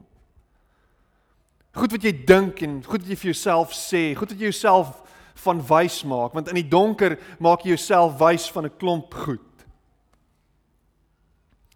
[1.74, 5.03] Goed wat jy dink en goed wat jy vir jouself sê, goed wat jy jouself
[5.34, 9.66] van wys maak, want in die donker maak jy jouself wys van 'n klomp goed.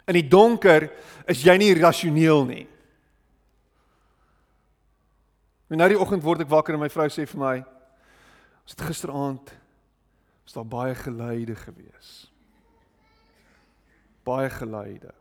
[0.07, 0.89] In die donker
[1.27, 2.67] is jy nie rasioneel nie.
[5.69, 7.57] En nou die oggend word ek wakker en my vrou sê vir my:
[8.65, 9.53] "Ons het gisteraand
[10.43, 12.31] was daar baie geluide gewees.
[14.23, 15.13] Baie geluide."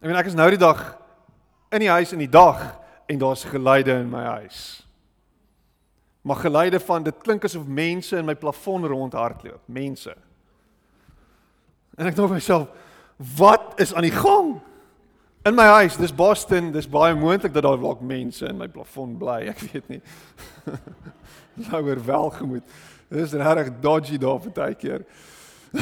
[0.00, 0.98] Ek meen ek is nou die dag
[1.72, 2.78] in die huis in die dag
[3.08, 4.87] en daar's geluide in my huis.
[6.22, 10.14] Maar geluide van dit klink asof mense in my plafon rondhardloop, mense.
[11.98, 12.68] En ek dink myself,
[13.38, 14.58] wat is aan die gang?
[15.48, 19.14] In my huis, dis Boston, dis baie moontlik dat daar dalk mense in my plafon
[19.18, 20.00] bly, ek weet nie.
[21.68, 22.66] Louer welgemoed.
[23.08, 25.06] Dis regtig dodgy daar baie keer.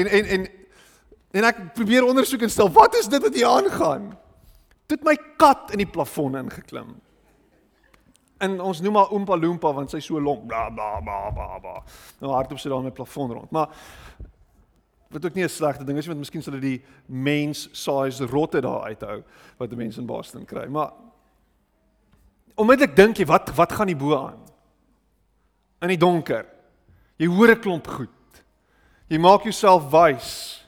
[0.00, 0.46] en en en
[1.32, 4.10] en ek probeer ondersoek en stel, wat is dit wat hier aangaan?
[4.92, 6.98] Dit my kat in die plafon ingeklim.
[8.42, 11.58] En ons noem haar Oompa Loompa want sy so lomp bla bla bla bla.
[11.62, 11.82] bla.
[12.20, 13.50] Nou hardop sy daar met plafon rond.
[13.54, 13.68] Maar
[15.12, 18.60] wat ook nie 'n slegte ding is want miskien sal dit die mens size rotte
[18.60, 19.22] daar uithou
[19.58, 20.66] wat mense in Boston kry.
[20.66, 20.92] Maar
[22.54, 24.40] onmiddellik dink jy wat wat gaan die bo aan?
[25.80, 26.46] In die donker.
[27.16, 28.44] Jy hoor 'n klomp goed.
[29.08, 30.61] Jy maak jouself wys.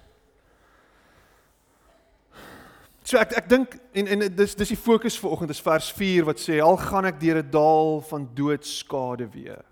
[3.05, 6.25] So ek ek dink en en dis dis die fokus vir oggend is vers 4
[6.25, 9.65] wat sê al gaan ek deur 'n dal van doodskade weer.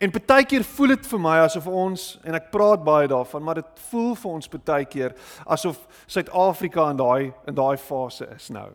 [0.00, 3.54] En baie keer voel dit vir my asof ons en ek praat baie daarvan, maar
[3.54, 5.12] dit voel vir ons baie keer
[5.44, 8.70] asof Suid-Afrika in daai in daai fase is nou.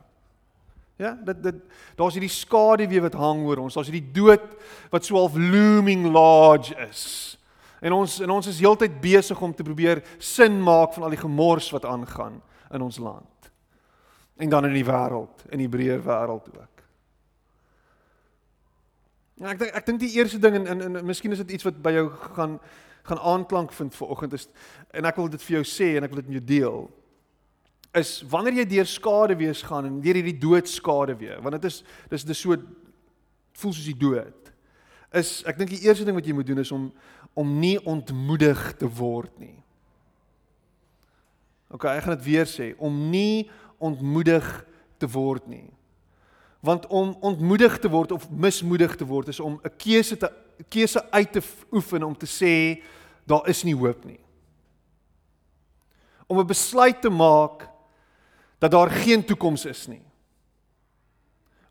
[0.99, 1.55] Ja, dit dit
[1.95, 3.73] daar's hierdie skade weer wat hang oor ons.
[3.73, 4.45] Daar's hierdie dood
[4.91, 7.37] wat so half looming large is.
[7.81, 11.23] En ons en ons is heeltyd besig om te probeer sin maak van al die
[11.23, 12.41] gemors wat aangaan
[12.71, 13.34] in ons land.
[14.37, 16.81] En dan in die wêreld, in die breër wêreld ook.
[19.35, 21.67] Ja, ek dink ek dink die eerste ding en en, en miskien is dit iets
[21.67, 22.05] wat by jou
[22.37, 22.59] gaan
[23.05, 24.47] gaan aanklank vind vir oggend is
[24.95, 26.79] en ek wil dit vir jou sê en ek wil dit met jou deel
[27.99, 31.81] is wanneer jy deur skade wees gaan en deur hierdie doodskade weer want dit is
[32.09, 32.55] dis dis so
[33.59, 34.49] voel soos die dood
[35.19, 36.89] is ek dink die eerste ding wat jy moet doen is om
[37.35, 39.57] om nie ontmoedig te word nie.
[41.67, 44.65] OK, ek gaan dit weer sê om nie ontmoedig
[44.97, 45.69] te word nie.
[46.59, 50.31] Want om ontmoedig te word of mismoedig te word is om 'n keuse te
[50.69, 52.83] keuse uit te oefen om te sê
[53.25, 54.19] daar is nie hoop nie.
[56.27, 57.69] Om 'n besluit te maak
[58.59, 60.03] dat daar geen toekoms is nie.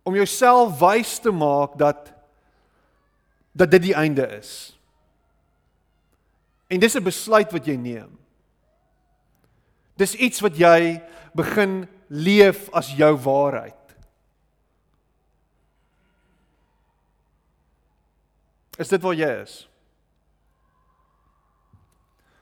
[0.02, 2.12] Om jouself wys te maak dat
[3.52, 4.78] dat dit die einde is.
[6.66, 8.18] En dis 'n besluit wat jy neem.
[9.96, 13.96] Dis iets wat jy begin leef as jou waarheid.
[18.78, 19.54] Is dit waar jy is?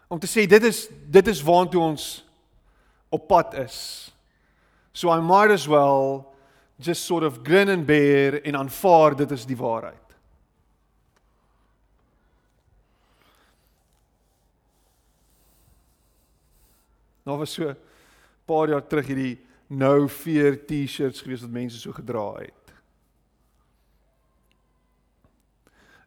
[0.09, 2.07] Om te sê dit is dit is waartoe ons
[3.13, 3.77] op pad is.
[4.93, 6.33] So I might as well
[6.81, 9.99] just sort of grin and bear en aanvaar dit is die waarheid.
[17.25, 17.77] Nou was so 'n
[18.45, 19.39] paar jaar terug hierdie
[19.73, 22.75] no fear T-shirts gewees wat mense so gedra het.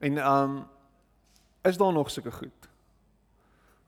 [0.06, 0.64] En um
[1.66, 2.70] is daar nog sulke goed?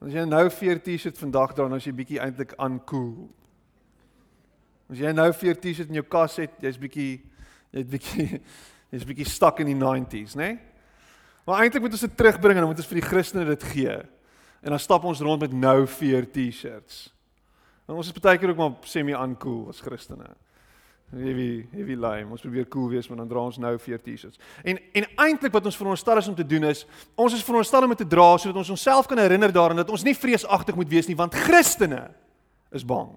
[0.02, 3.30] As jy nou 'n T-shirt vandag dra, dan is jy bietjie eintlik uncool.
[4.90, 7.22] As jy nou 'n T-shirt in jou kas het, jy's bietjie
[7.70, 8.40] jy's bietjie
[8.92, 10.46] jy's bietjie stuck in die 90s, né?
[10.46, 10.58] Nee?
[11.44, 13.94] Maar eintlik moet ons dit terugbring en dan moet ons vir die Christene dit gee.
[14.60, 17.17] En dan stap ons rond met nou vir T-shirts.
[17.88, 20.28] En ons is baie keer ook maar semi-uncool as Christene.
[21.08, 22.34] Heavy heavy lime.
[22.36, 24.40] Ons probeer cool wees, maar dan dra ons nou 14 T-shirts.
[24.60, 26.84] En en eintlik wat ons veronderstel is om te doen is,
[27.16, 30.04] ons is veronderstel om dit te dra sodat ons onsself kan herinner daaraan dat ons
[30.04, 32.10] nie vreesagtig moet wees nie, want Christene
[32.76, 33.14] is bang.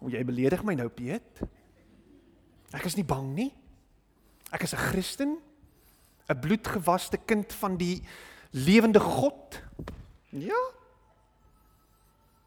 [0.00, 1.44] O, jy beledig my nou, Piet.
[2.72, 3.50] Ek is nie bang nie.
[4.56, 5.36] Ek is 'n Christen,
[6.32, 8.00] 'n bloedgewaste kind van die
[8.52, 9.65] lewende God.
[10.34, 10.62] Ja,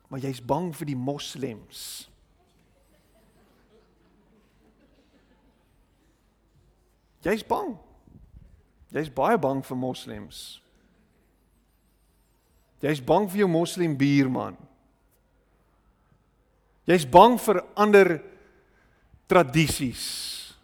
[0.08, 2.10] maar jy's bang vir die moslems.
[7.26, 7.76] Jy's bang.
[8.96, 10.42] Jy's baie bang vir moslems.
[12.82, 14.58] Jy's bang vir jou moslem buurman.
[16.90, 18.16] Jy's bang vir ander
[19.30, 20.06] tradisies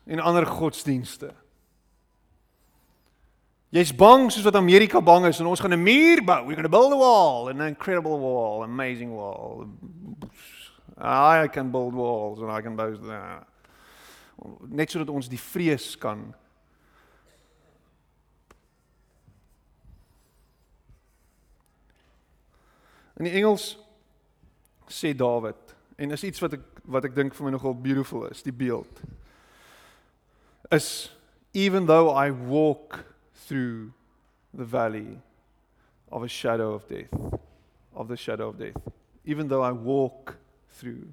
[0.09, 1.33] en ander godsdienste.
[3.75, 6.45] Jy's bang soos wat Amerika bang is en ons gaan 'n muur bou.
[6.45, 9.67] We're going to build a wall, an incredible wall, amazing wall.
[10.97, 13.43] I can build walls and I can build nah.
[14.67, 16.33] net sodat ons die vrees kan
[23.15, 23.77] In die Engels
[24.91, 28.43] sê Dawid en is iets wat ek wat ek dink vir my nogal beautiful is,
[28.43, 29.01] die beeld.
[30.71, 31.09] Is
[31.53, 33.14] even though I walk
[33.47, 33.91] through
[34.53, 35.19] the valley
[36.11, 37.13] of a shadow of death,
[37.93, 38.81] of the shadow of death,
[39.25, 40.37] even though I walk
[40.69, 41.07] through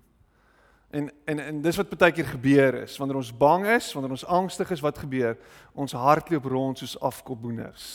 [0.93, 4.27] En en en dis wat baie keer gebeur is wanneer ons bang is, wanneer ons
[4.29, 5.39] angstig is, wat gebeur?
[5.73, 7.87] Ons hardloop rond soos afkopboeners.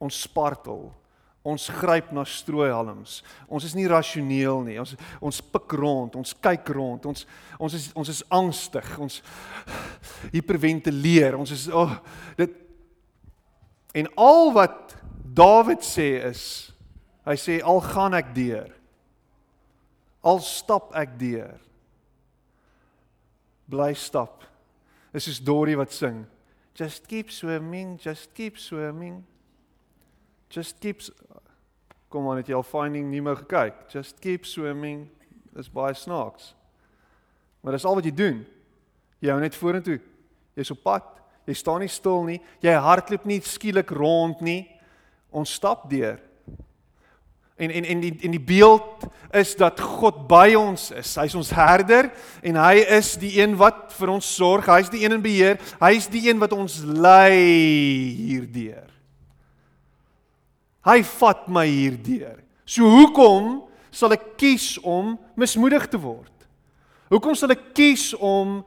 [0.00, 0.86] Ons spartel.
[1.44, 3.18] Ons gryp na strooihalms.
[3.52, 4.78] Ons is nie rasioneel nie.
[4.80, 7.10] Ons ons pik rond, ons kyk rond.
[7.12, 7.26] Ons
[7.60, 8.88] ons is ons is angstig.
[8.96, 9.20] Ons
[10.38, 11.36] hiperventileer.
[11.36, 11.98] Ons is oh
[12.40, 12.56] dit
[13.94, 14.96] en al wat
[15.32, 16.72] Dawid sê is
[17.24, 18.72] hy sê al gaan ek deur
[20.22, 21.58] Al stap ek deur.
[23.70, 24.44] Bly stap.
[25.12, 26.22] Dis soos Dorie wat sing.
[26.78, 29.22] Just keep swimming, just keep swimming.
[30.52, 31.02] Just keep
[32.12, 33.86] Kom aan, het jy al finding Nemo gekyk?
[33.88, 35.06] Just keep swimming.
[35.56, 36.50] Dis baie snaaks.
[37.64, 38.42] Maar dis al wat jy doen.
[39.24, 39.96] Jy hou net vorentoe.
[40.58, 41.21] Jy's op pad.
[41.46, 42.40] Jy staan nie stil nie.
[42.62, 44.66] Jy hardloop nie skielik rond nie.
[45.34, 46.20] Ons stap deur.
[47.62, 51.14] En en en die en die beeld is dat God by ons is.
[51.16, 52.10] Hy's ons herder
[52.42, 54.70] en hy is die een wat vir ons sorg.
[54.70, 55.60] Hy's die een in beheer.
[55.82, 57.38] Hy's die een wat ons lei
[58.18, 58.88] hierdeur.
[60.82, 62.40] Hy vat my hierdeur.
[62.66, 63.62] So hoekom
[63.94, 66.32] sal ek kies om mismoedig te word?
[67.12, 68.62] Hoekom sal ek kies om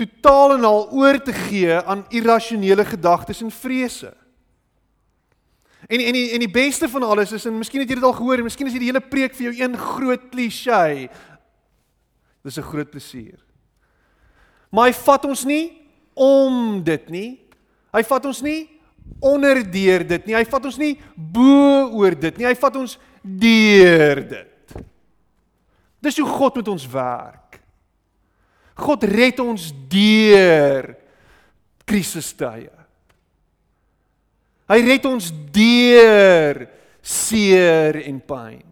[0.00, 4.14] totaal en al oor te gee aan irrasionele gedagtes en vrese?
[5.90, 8.16] En en die en die beste van alles is en miskien het jy dit al
[8.16, 11.08] gehoor en miskien is hierdie hele preek vir jou een groot klisee.
[12.44, 13.38] Dis 'n groot plesier.
[14.70, 15.64] Maar hy vat ons nie
[16.14, 17.40] om dit nie.
[17.92, 18.68] Hy vat ons nie
[19.18, 20.36] onderdeur dit nie.
[20.36, 22.46] Hy vat ons nie bo oor dit nie.
[22.46, 24.76] Hy vat ons deur dit.
[26.00, 27.49] Dis hoe God met ons werk.
[28.80, 30.94] God red ons deur
[31.88, 32.70] krisistye.
[34.70, 36.62] Hy red ons deur
[37.02, 38.62] seer en pyn.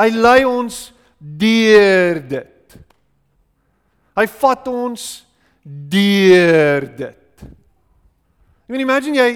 [0.00, 0.78] Hy lei ons
[1.20, 2.76] deur dit.
[4.16, 5.06] Hy vat ons
[5.64, 7.44] deur dit.
[8.70, 9.30] Jy moet imagine jy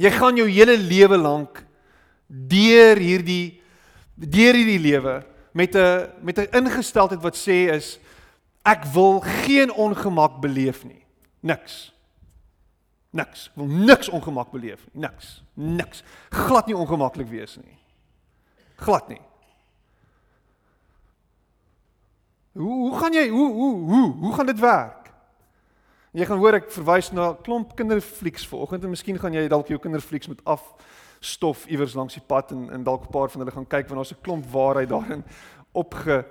[0.00, 1.60] jy gaan jou hele lewe lank
[2.26, 3.60] deur hierdie
[4.16, 5.20] deur hierdie lewe
[5.52, 7.98] met 'n met 'n ingesteldheid wat sê is
[8.62, 11.04] ek wil geen ongemak beleef nie.
[11.40, 11.94] Niks.
[13.10, 13.48] Niks.
[13.48, 15.02] Ek wil niks ongemak beleef nie.
[15.08, 15.42] Niks.
[15.54, 16.04] Niks.
[16.30, 17.78] Glad nie ongemaklik wees nie.
[18.80, 19.20] Glad nie.
[22.52, 25.10] Hoe hoe gaan jy hoe hoe hoe hoe gaan dit werk?
[26.10, 29.78] Jy gaan hoor ek verwys na klomp kinderflieks vanoggend en miskien gaan jy dalk jou
[29.78, 33.66] kinderflieks met afstof iewers langs die pad en en dalk 'n paar van hulle gaan
[33.66, 35.24] kyk want daar's 'n klomp waarheid daarin
[35.72, 36.24] opge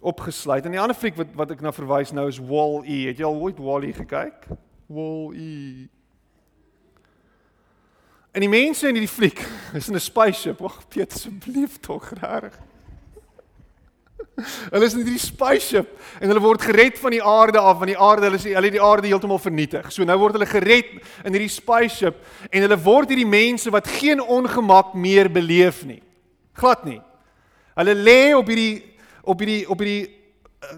[0.00, 0.64] opgesluit.
[0.64, 3.06] En die ander fliek wat wat ek na verwys nou is Wall-E.
[3.10, 4.48] Het jy al ooit Wall-E gekyk?
[4.86, 5.88] Wall-E.
[8.32, 9.40] En die mense in hierdie fliek
[9.78, 10.60] is in 'n spaceship.
[10.60, 12.54] Wag, Piet asseblief tog reg.
[14.72, 15.88] Hulle is in hierdie spaceship
[16.20, 18.76] en hulle word gered van die aarde af want die aarde hulle sê hulle het
[18.76, 19.88] die aarde heeltemal vernietig.
[19.94, 20.92] So nou word hulle gered
[21.26, 22.20] in hierdie spaceship
[22.50, 26.02] en hulle word hierdie mense wat geen ongemak meer beleef nie.
[26.58, 27.00] Glad nie.
[27.78, 28.97] Hulle lê op hierdie
[29.28, 30.08] op hierdie op hierdie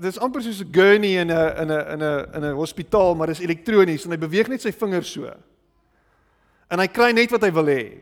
[0.02, 3.26] dis amper soos 'n gurney in 'n in 'n in 'n in 'n hospitaal, maar
[3.28, 5.30] dis elektronies en hy beweeg net sy vingers so
[6.70, 7.98] en hy kry net wat hy wil hê.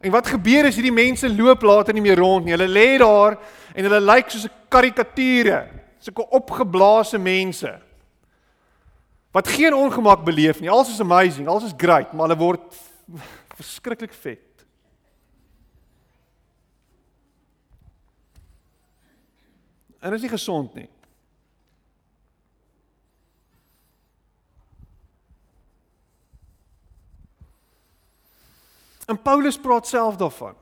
[0.00, 2.54] En wat gebeur is hierdie mense loop later nie meer rond nie.
[2.56, 3.36] Hulle lê daar
[3.74, 5.68] en hulle lyk soos 'n karikature,
[6.00, 7.78] sulke opgeblaasde mense.
[9.32, 10.70] Wat geen ongemak beleef nie.
[10.70, 12.74] Alles is amazing, alles is great, maar hulle word
[13.60, 14.49] verskriklik vet.
[20.00, 20.88] En is nie gesond nie.
[29.10, 30.54] En Paulus praat self daarvan.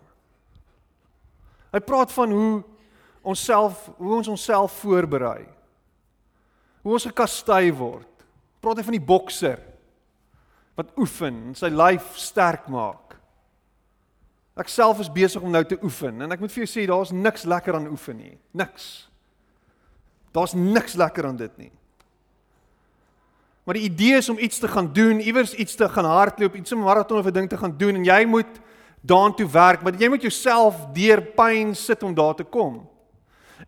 [1.68, 2.52] Hy praat van hoe
[3.20, 5.44] ons self hoe ons onsself voorberei.
[6.82, 8.08] Hoe ons gekastei word.
[8.64, 9.60] Praat hy van die bokser
[10.78, 13.18] wat oefen en sy lyf sterk maak.
[14.58, 17.12] Ek self is besig om nou te oefen en ek moet vir jou sê daar's
[17.14, 18.36] niks lekker aan oefen nie.
[18.56, 19.07] Niks.
[20.32, 21.72] Daar's niks lekker aan dit nie.
[23.64, 26.70] Maar die idee is om iets te gaan doen, iewers iets te gaan hardloop, iets
[26.70, 28.60] 'n maraton of 'n ding te gaan doen en jy moet
[29.00, 32.88] daartoe werk, maar jy moet jouself deur pyn sit om daar te kom.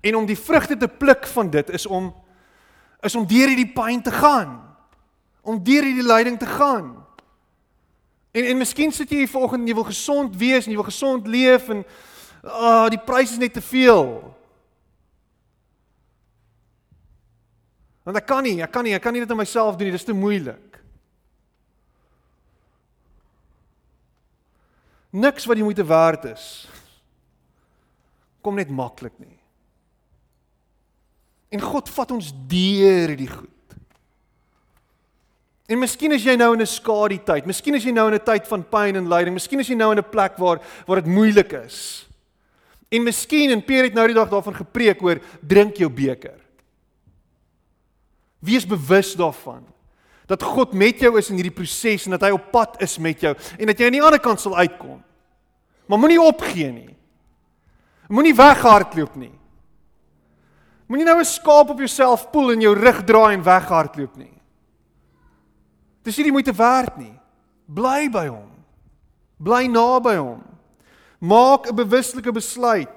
[0.01, 2.15] En om die vrugte te pluk van dit is om
[3.01, 4.77] is om deur hierdie pyn te gaan.
[5.41, 7.07] Om deur hierdie lyding te gaan.
[8.31, 10.91] En en miskien sit jy hier vanoggend en jy wil gesond wees en jy wil
[10.91, 11.85] gesond leef en
[12.43, 14.35] ah oh, die prys is net te veel.
[18.05, 19.95] Want ek kan nie, ek kan nie, ek kan nie dit aan myself doen nie,
[19.95, 20.79] dit is te moeilik.
[25.11, 26.69] Niks wat jy moet werd is
[28.41, 29.37] kom net maklik nie.
[31.51, 33.75] En God vat ons deur die goed.
[35.71, 37.47] En miskien is jy nou in 'n skadu tyd.
[37.47, 39.35] Miskien is jy nou in 'n tyd van pyn en lyding.
[39.35, 42.07] Miskien is jy nou in 'n plek waar waar dit moeilik is.
[42.91, 46.39] En miskien en Pierre het nou die dag daarvan gepreek oor drink jou beker.
[48.41, 49.65] Wees bewus daarvan
[50.31, 53.21] dat God met jou is in hierdie proses en dat hy op pad is met
[53.21, 55.01] jou en dat jy aan die ander kant sal uitkom.
[55.91, 56.93] Maar moenie opgee nie.
[58.09, 59.33] Moenie weghardloop nie.
[60.87, 64.41] Moenie nou 'n skaap op jouself poel en jou rug draai en weghardloop nie.
[66.03, 67.15] Dis nie die moeite werd nie.
[67.67, 68.51] Bly by hom.
[69.39, 70.43] Bly naby hom.
[71.19, 72.89] Maak 'n bewuslike besluit.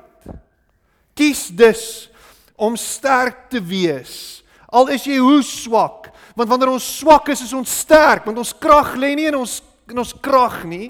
[1.13, 2.09] Kies dus
[2.55, 4.42] om sterk te wees.
[4.74, 8.55] Al is jy hoe swak, want wanneer ons swak is, is ons sterk, want ons
[8.57, 9.61] krag lê nie in ons
[9.91, 10.88] in ons krag nie.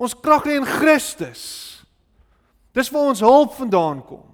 [0.00, 1.42] Ons krag lê in Christus.
[2.74, 4.24] Dis waar ons hulp vandaan kom.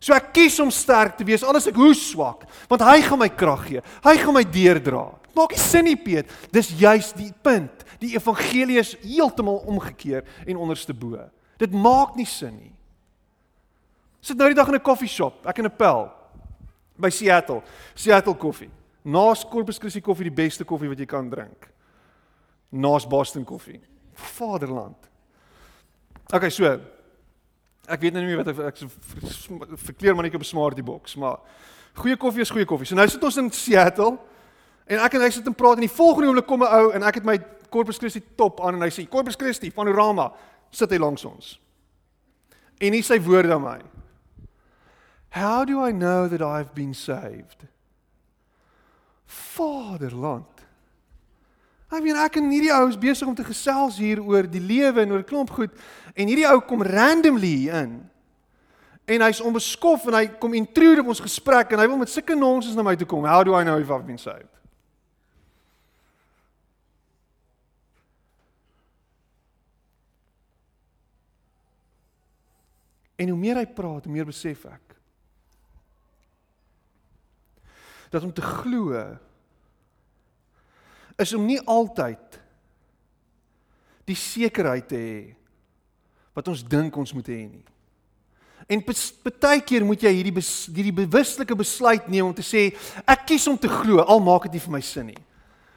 [0.00, 3.20] So ek kies om sterk te wees al is ek hoe swak, want hy gaan
[3.20, 3.82] my krag gee.
[4.06, 5.04] Hy gaan my deurdra.
[5.36, 6.30] Maak nie sin nie, Piet.
[6.50, 7.84] Dis juis die punt.
[8.00, 11.20] Die evangelie is heeltemal omgekeer en onderste bo.
[11.60, 12.72] Dit maak nie sin nie.
[14.24, 16.10] Sit nou die dag in 'n koffieshop, ek in 'n pel
[17.00, 17.62] by Seattle,
[17.94, 18.70] Seattle koffie.
[19.02, 21.70] Naas Corpus Christi koffie die beste koffie wat jy kan drink.
[22.70, 23.80] Naas Boston koffie.
[24.36, 25.08] Vaderland.
[26.30, 26.68] Okay, so
[27.90, 28.82] ek weet nou nie wat ek ek
[29.82, 31.40] verkleer maar net op 'n smartie box, maar
[31.94, 32.86] goeie koffie is goeie koffie.
[32.86, 34.18] So nou sit ons in Seattle
[34.86, 37.02] en ek en hy sit en praat en die volgende oomblik kom 'n ou en
[37.02, 37.38] ek het my
[37.70, 40.32] Corpus Christi top aan en hy sê Corpus Christi panorama
[40.70, 41.60] sit hy langs ons.
[42.80, 43.80] En hy sê woorde aan my.
[45.30, 47.66] How do I know that I've been saved?
[49.26, 50.46] Vaderland.
[51.90, 55.02] Ek meen ek en hierdie ou is besig om te gesels hier oor die lewe
[55.02, 55.74] en oor klomp goed
[56.14, 57.96] en hierdie ou kom randomly in.
[59.10, 62.36] En hy's onbeskof en hy kom intrude op ons gesprek en hy wil met sulke
[62.38, 63.26] nonsens na my toe kom.
[63.26, 64.50] How do I know if I've been saved?
[73.18, 74.89] En hoe meer hy praat, hoe meer besef ek
[78.10, 78.98] dat om te glo
[81.20, 82.38] is om nie altyd
[84.08, 85.20] die sekerheid te hê
[86.34, 87.66] wat ons dink ons moet hê nie.
[88.70, 92.68] En baie keer moet jy hierdie bes, hierdie bewuslike besluit neem om te sê
[93.02, 95.22] ek kies om te glo al maak dit nie vir my sin nie.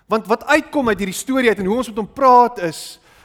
[0.10, 2.84] Want wat uitkom uit hierdie storie uit en hoe ons met hom praat is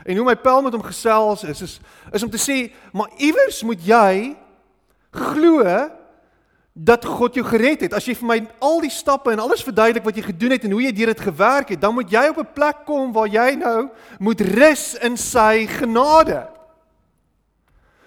[0.08, 1.78] en hoe my pel met hom gesels is is
[2.16, 2.58] is om te sê
[2.96, 4.12] maar iewers moet jy
[5.12, 5.66] glo
[6.78, 7.94] dat God jou gered het.
[7.96, 10.74] As jy vir my al die stappe en alles verduidelik wat jy gedoen het en
[10.76, 13.54] hoe jy deur dit gewerk het, dan moet jy op 'n plek kom waar jy
[13.58, 16.48] nou moet rus in sy genade.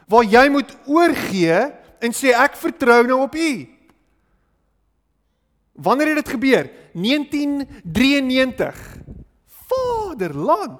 [0.07, 3.67] Waar jy moet oorgee en sê ek vertrou nou op U.
[5.73, 6.69] Wanneer het dit gebeur?
[6.93, 8.97] 1993.
[9.67, 10.79] Vaderland.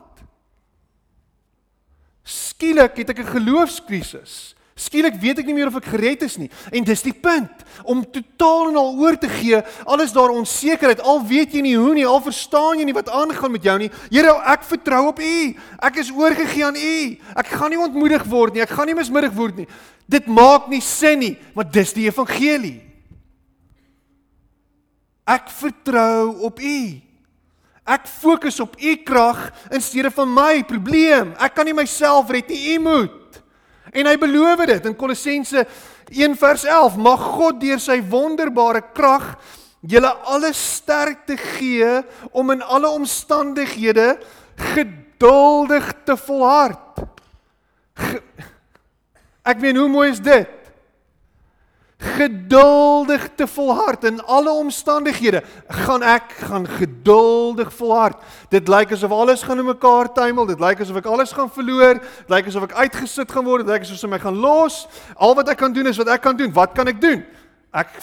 [2.24, 4.56] Skielik het ek 'n geloofskrisis.
[4.82, 6.48] Skielik weet ek nie meer of ek gered is nie.
[6.74, 9.60] En dis die punt om totaal en al oor te gee.
[9.86, 11.04] Alles daar onsekerheid.
[11.06, 13.92] Al weet jy nie hoe nie, al verstaan jy nie wat aangaan met jou nie.
[14.10, 15.36] Here, ek vertrou op U.
[15.86, 16.98] Ek is oorgegee aan U.
[17.44, 18.66] Ek gaan nie ontmoedig word nie.
[18.66, 19.70] Ek gaan nie mismoedig word nie.
[20.10, 22.80] Dit maak nie sin nie, maar dis die evangelie.
[25.30, 26.82] Ek vertrou op U.
[27.86, 31.36] Ek fokus op U krag in steede van my probleem.
[31.38, 32.80] Ek kan nie myself red nie.
[32.80, 33.20] U moet.
[33.92, 35.66] En hy beloof dit in Kolossense
[36.12, 39.36] 1 vers 11, mag God deur sy wonderbare krag
[39.82, 44.16] julle alle sterkte gee om in alle omstandighede
[44.74, 47.06] geduldig te volhard.
[47.98, 48.22] Ge
[49.42, 50.61] Ek meen hoe mooi is dit?
[52.02, 55.43] Geduldig te volhard in alle omstandighede.
[55.68, 58.18] Gaan ek gaan geduldig volhard.
[58.49, 60.49] Dit lyk asof alles gaan in mekaar tuimel.
[60.49, 62.02] Dit lyk asof ek alles gaan verloor.
[62.02, 63.66] Dit lyk asof ek uitgesit gaan word.
[63.66, 64.88] Dit lyk asof sy my gaan los.
[65.16, 66.54] Al wat ek kan doen is wat ek kan doen.
[66.56, 67.22] Wat kan ek doen?
[67.70, 67.93] Ek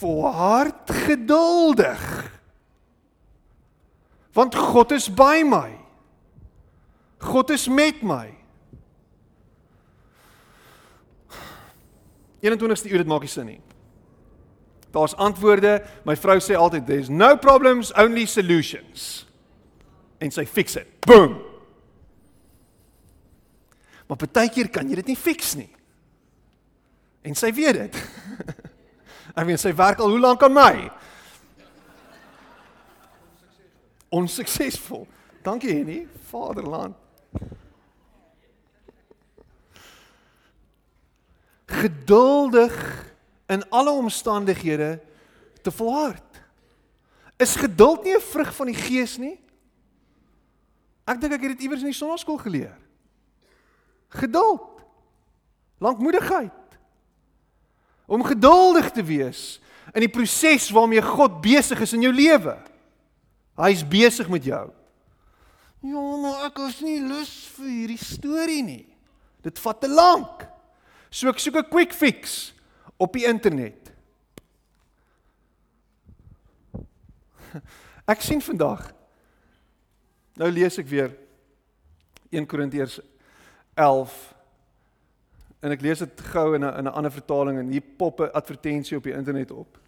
[0.00, 2.02] volhard geduldig.
[4.34, 5.70] Want God is by my.
[7.22, 8.26] God is met my.
[12.46, 13.60] 21ste eeu dit maak nie sin nie.
[14.94, 15.80] Daar's antwoorde.
[16.08, 19.26] My vrou sê altyd there's no problems, only solutions.
[20.22, 20.88] En sy fix dit.
[21.06, 21.36] Boom.
[24.06, 25.70] Maar partykeer kan jy dit nie fix nie.
[27.26, 27.98] En sy weet dit.
[29.36, 30.74] Ek meen sy werk al hoe lank aan my?
[34.14, 35.04] Onsuksesvol.
[35.44, 36.94] Dankie Henny, Vaderland.
[41.66, 42.74] Geduldig
[43.46, 45.00] in alle omstandighede
[45.62, 46.42] te volhard.
[47.36, 49.40] Is geduld nie 'n vrug van die Gees nie?
[51.04, 52.76] Ek dink ek het dit iewers in die sonnaskool geleer.
[54.08, 54.82] Geduld.
[55.78, 56.78] Lankmoedigheid.
[58.06, 59.60] Om geduldig te wees
[59.94, 62.56] in die proses waarmee God besig is in jou lewe.
[63.56, 64.70] Hy's besig met jou.
[65.86, 68.86] Ja, maar ek is nie lus vir hierdie storie nie.
[69.46, 70.46] Dit vat te lank.
[71.10, 72.52] So ek soek 'n quick fix
[72.98, 73.92] op die internet.
[78.12, 78.92] Ek sien vandag
[80.36, 81.14] nou lees ek weer
[82.30, 83.00] 1 Korintiërs
[83.74, 84.34] 11
[85.64, 88.30] en ek lees dit gou in 'n in 'n ander vertaling en hier pop 'n
[88.36, 89.78] advertensie op die internet op.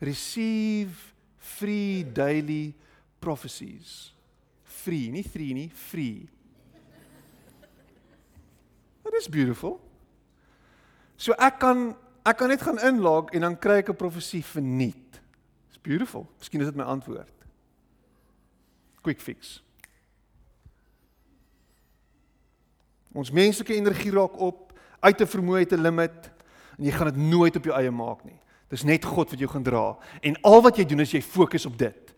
[0.00, 2.74] Receive free daily
[3.18, 4.12] prophecies.
[4.64, 6.28] Free, nie free nie, free.
[9.02, 9.85] That is beautiful.
[11.16, 11.96] So ek kan
[12.26, 15.20] ek kan net gaan inlog en dan kry ek 'n profesie verniet.
[15.68, 16.26] It's beautiful.
[16.38, 17.32] Miskien is dit my antwoord.
[19.02, 19.62] Quick fix.
[23.14, 26.30] Ons menslike energie raak op uit 'n vermoë te limit
[26.78, 28.38] en jy gaan dit nooit op jou eie maak nie.
[28.68, 31.66] Dis net God wat jou gaan dra en al wat jy doen is jy fokus
[31.66, 32.14] op dit.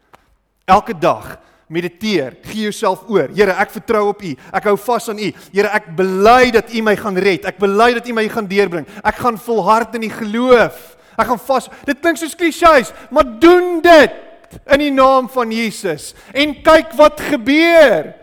[0.64, 1.38] Elke dag
[1.68, 3.28] mediteer, gee jouself oor.
[3.36, 4.34] Here, ek vertrou op U.
[4.56, 5.32] Ek hou vas aan U.
[5.52, 7.48] Here, ek bely dat U my gaan red.
[7.48, 8.88] Ek bely dat U my gaan deurbring.
[9.04, 10.78] Ek gaan volhard in die geloof.
[11.18, 11.68] Ek gaan vas.
[11.88, 14.24] Dit klink soos klisjées, maar doen dit
[14.72, 18.14] in die naam van Jesus en kyk wat gebeur.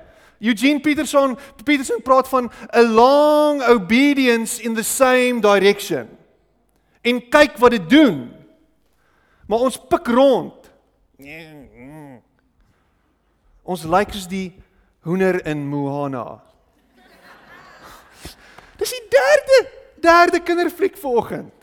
[0.42, 6.10] Eugene Peterson Peterson praat van a long obedience in the same direction.
[7.06, 8.32] En kyk wat dit doen.
[9.46, 10.72] Maar ons pik rond.
[13.66, 14.54] Ons lyk soos die
[15.06, 16.42] hoender in Moana.
[18.78, 19.60] Dis die derde
[20.06, 21.54] derde kinderfliek vanoggend.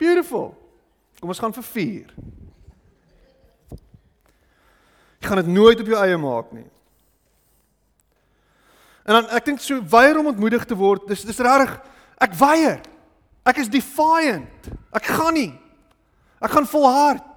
[0.00, 0.50] Beautiful.
[1.20, 2.14] Kom ons gaan vir 4.
[5.22, 6.66] Jy gaan dit nooit op jou eie maak nie.
[9.06, 11.06] En dan ek dink so weier om ontmoedig te word.
[11.10, 11.76] Dis dis regtig
[12.22, 12.80] ek weier.
[13.46, 14.70] Ek is defiant.
[14.94, 15.52] Ek gaan nie.
[16.42, 17.31] Ek gaan volhard.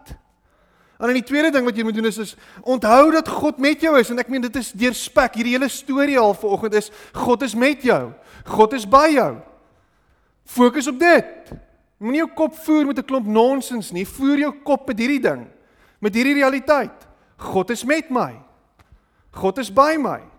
[0.97, 3.81] En dan die tweede ding wat jy moet doen is is onthou dat God met
[3.83, 5.35] jou is en ek meen dit is deur spek.
[5.35, 8.13] Hierdie hele storie al vanoggend is God is met jou.
[8.47, 9.33] God is by jou.
[10.45, 11.51] Fokus op dit.
[11.99, 14.05] Moenie jou kop voer met 'n klomp nonsens nie.
[14.05, 15.47] Voer jou kop met hierdie ding.
[15.99, 17.07] Met hierdie realiteit.
[17.37, 18.39] God is met my.
[19.31, 20.34] God is by my.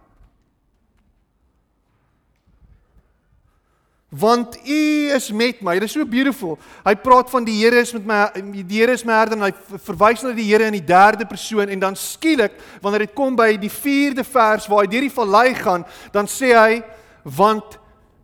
[4.09, 5.75] Want u is met my.
[5.75, 6.59] Dit is so beautiful.
[6.87, 8.21] Hy praat van die Here is met my,
[8.63, 9.53] die Here is my herder en hy
[9.89, 12.55] verwys na die Here in die derde persoon en dan skielik
[12.85, 16.55] wanneer dit kom by die 4de vers waar hy deur die vallei gaan, dan sê
[16.55, 16.81] hy
[17.27, 17.81] want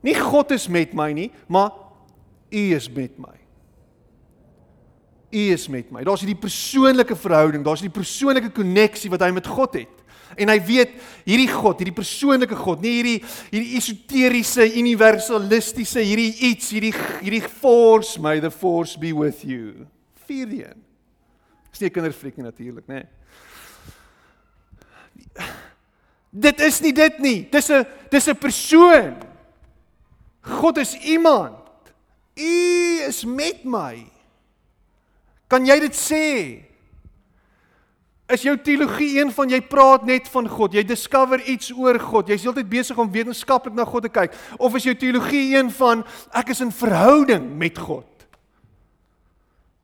[0.07, 1.73] nie God is met my nie, maar
[2.53, 3.35] u is met my.
[5.33, 6.03] U is met my.
[6.05, 10.02] Daar's hierdie persoonlike verhouding, daar's hierdie persoonlike koneksie wat hy met God het.
[10.37, 10.95] En hy weet
[11.27, 13.19] hierdie God, hierdie persoonlike God, nie hierdie
[13.51, 19.87] hierdie esoteriese, universalistiese, hierdie iets, hierdie hierdie force, may the force be with you.
[20.27, 20.85] Vierde een.
[21.73, 23.07] Dis nie 'n kinderfliek nie natuurlik, nê.
[26.33, 27.49] Dit is nie dit nie.
[27.51, 29.17] Dis 'n dis 'n persoon.
[30.41, 31.59] God is iemand.
[32.35, 34.07] U is met my.
[35.49, 36.65] Kan jy dit sê?
[38.33, 42.31] Is jou teologie een van jy praat net van God, jy discover iets oor God,
[42.33, 46.05] jy's heeltyd besig om wetenskaplik na God te kyk, of is jou teologie een van
[46.41, 48.09] ek is in verhouding met God?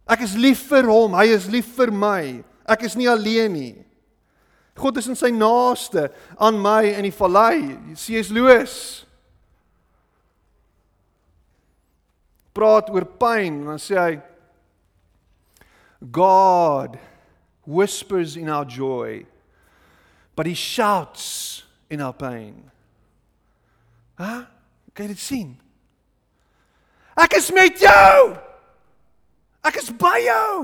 [0.08, 2.22] Ek is lief vir hom, hy is lief vir my.
[2.68, 3.74] Ek is nie alleen nie.
[4.78, 6.06] God is in sy naaste
[6.40, 7.76] aan my in die vallei.
[7.98, 8.30] C.S.
[8.32, 8.78] Lewis
[12.56, 14.14] praat oor pyn en dan sê hy
[16.14, 16.96] God
[17.68, 19.26] whispers in our joy,
[20.34, 22.70] but he shouts in our pain.
[24.16, 24.48] Huh?
[24.96, 25.50] Kan jy dit sien?
[27.18, 28.34] Ek is met jou.
[29.68, 30.54] Ek is by jou.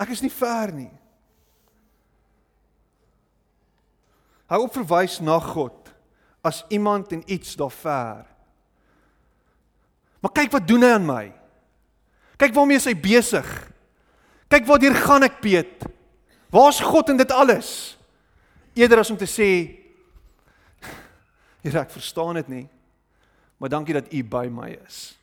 [0.00, 0.92] Ek is nie ver nie.
[4.48, 5.92] Hou op verwys na God
[6.40, 8.24] as iemand en iets daar ver.
[10.24, 11.26] Maar kyk wat doen hy aan my?
[12.38, 13.46] Kyk waarmee hy besig.
[14.48, 15.84] Kyk waartoe gaan ek Piet?
[16.54, 17.98] Waar's God in dit alles?
[18.78, 19.50] Eerder as om te sê
[21.64, 22.66] Here, ek verstaan dit nie.
[23.58, 25.18] Maar dankie dat U by my is.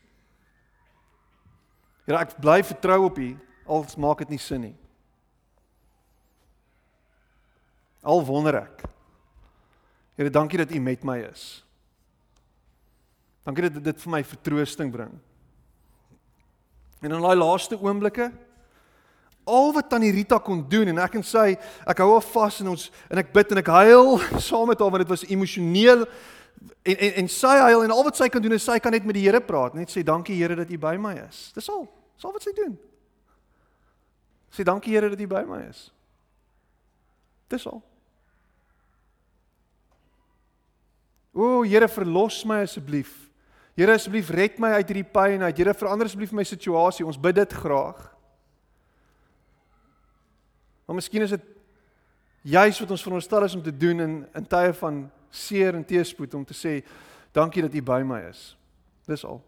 [2.05, 3.29] Here, ek bly vertrou op U,
[3.65, 4.75] al maak dit nie sin nie.
[8.05, 8.83] Al wonder ek.
[10.19, 11.63] Here, dankie dat U met my is.
[13.47, 15.15] Dankie dat dit vir my vertroosting bring.
[17.05, 18.31] En in daai laaste oomblikke
[19.45, 21.51] al wat tannie Rita kon doen en ek en sy
[21.85, 24.15] ek hou haar vas en ons en ek bid en ek huil
[24.47, 26.05] saam met haar want dit was emosioneel.
[26.81, 29.05] En en en sy huil en al wat sy kan doen is sy kan net
[29.05, 31.49] met die Here praat net sê dankie Here dat U by my is.
[31.53, 32.73] Dis al dis al wat sy doen.
[34.55, 35.89] Sê dankie Here dat U by my is.
[37.53, 37.83] Dis al.
[41.35, 43.24] O Here verlos my asseblief
[43.75, 47.35] Here asseblief red my uit hierdie pyn uit Here verander asseblief my situasie ons bid
[47.35, 48.15] dit graag
[50.85, 51.41] Maar miskien is dit
[52.41, 56.33] juis wat ons veronderstel is om te doen in in tye van seer en teëspoed
[56.33, 56.77] om te sê
[57.33, 58.57] dankie dat U by my is.
[59.09, 59.41] Dis al.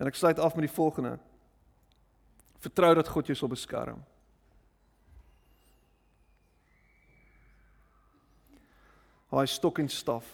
[0.00, 1.18] En ek sluit af met die volgende.
[2.62, 4.00] Vertrou dat God jou sal beskerm.
[9.30, 10.26] Hy stok en staf.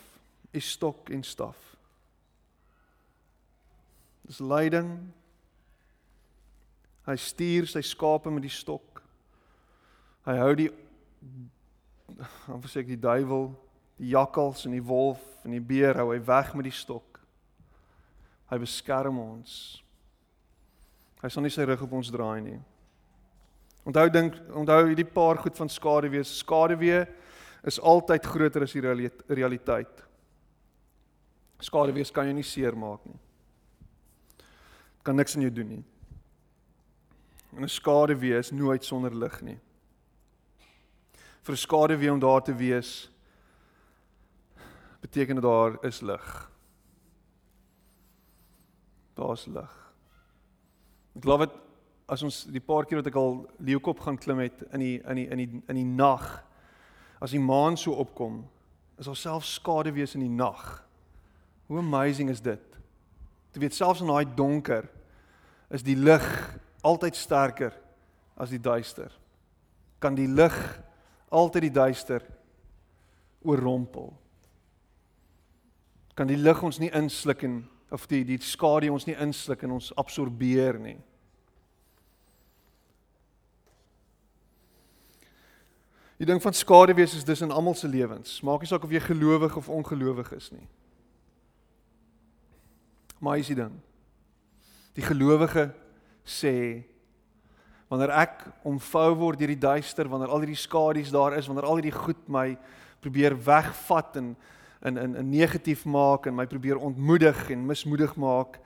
[0.53, 1.59] Is stok en staf.
[4.26, 4.94] Dis lyding,
[7.07, 9.03] Hy stuur sy skape met die stok.
[10.26, 10.70] Hy hou die
[12.66, 13.51] sê ek die duiwel,
[14.01, 17.20] die jakkals en die wolf en die beer hou hy weg met die stok.
[18.51, 19.53] Hy beskerm ons.
[21.22, 22.59] Hy sal nie sy rug op ons draai nie.
[23.86, 26.26] Onthou dink onthou hierdie paar goed van skaduwee.
[26.26, 27.05] Skaduwee
[27.67, 30.03] is altyd groter as die realiteit.
[31.64, 33.19] Skaduwee kan jou nie seermaak nie.
[35.07, 35.85] Kan niks aan jou doen nie.
[37.57, 39.59] En 'n skaduwee is nooit sonder lig nie.
[41.43, 43.11] Vir 'n skaduwee om daar te wees
[45.01, 46.51] beteken dit daar is lig.
[49.14, 49.93] Daar's lig.
[51.17, 51.51] Ek glo dit
[52.07, 55.17] as ons die paar keer wat ek al leeukop gaan klim het in die in
[55.17, 56.45] die in die in die nag
[57.21, 58.43] as die maan so opkom
[58.99, 60.62] is daar self skaduwees in die nag.
[61.67, 62.62] Hoe amazing is dit?
[63.57, 64.85] Jy weet selfs in daai donker
[65.73, 66.25] is die lig
[66.85, 67.73] altyd sterker
[68.37, 69.11] as die duister.
[69.99, 70.57] Kan die lig
[71.33, 72.25] altyd die duister
[73.47, 74.12] oorrompel?
[76.17, 77.62] Kan die lig ons nie insluk en
[77.93, 80.99] of die die skadu ons nie insluk en ons absorbeer nie?
[86.17, 88.41] Die ding van skade wees is dis in almal se lewens.
[88.41, 90.64] Maak nie saak of jy gelowig of ongelowig is nie.
[93.21, 93.75] Maar is die ding.
[94.97, 95.71] Die gelowige
[96.25, 96.85] sê
[97.91, 101.79] wanneer ek omvou word deur die duister, wanneer al hierdie skadu's daar is, wanneer al
[101.79, 102.57] hierdie goed my
[103.05, 104.35] probeer wegvat en
[104.87, 108.59] in in in negatief maak en my probeer ontmoedig en mismoedig maak,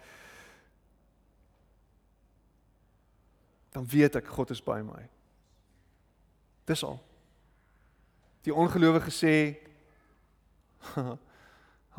[3.74, 5.04] dan weet ek God is by my.
[6.66, 6.98] Dis al.
[8.44, 9.34] Die ongelowige sê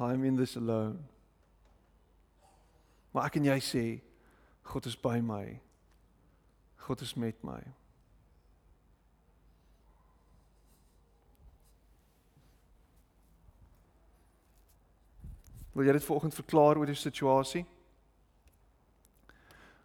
[0.02, 0.98] I'm in this alone.
[3.12, 3.84] Maar ek en jy sê
[4.72, 5.60] God is by my.
[6.88, 7.60] God is met my.
[15.72, 17.64] Wil jy dit vanoggend verklaar oor die situasie?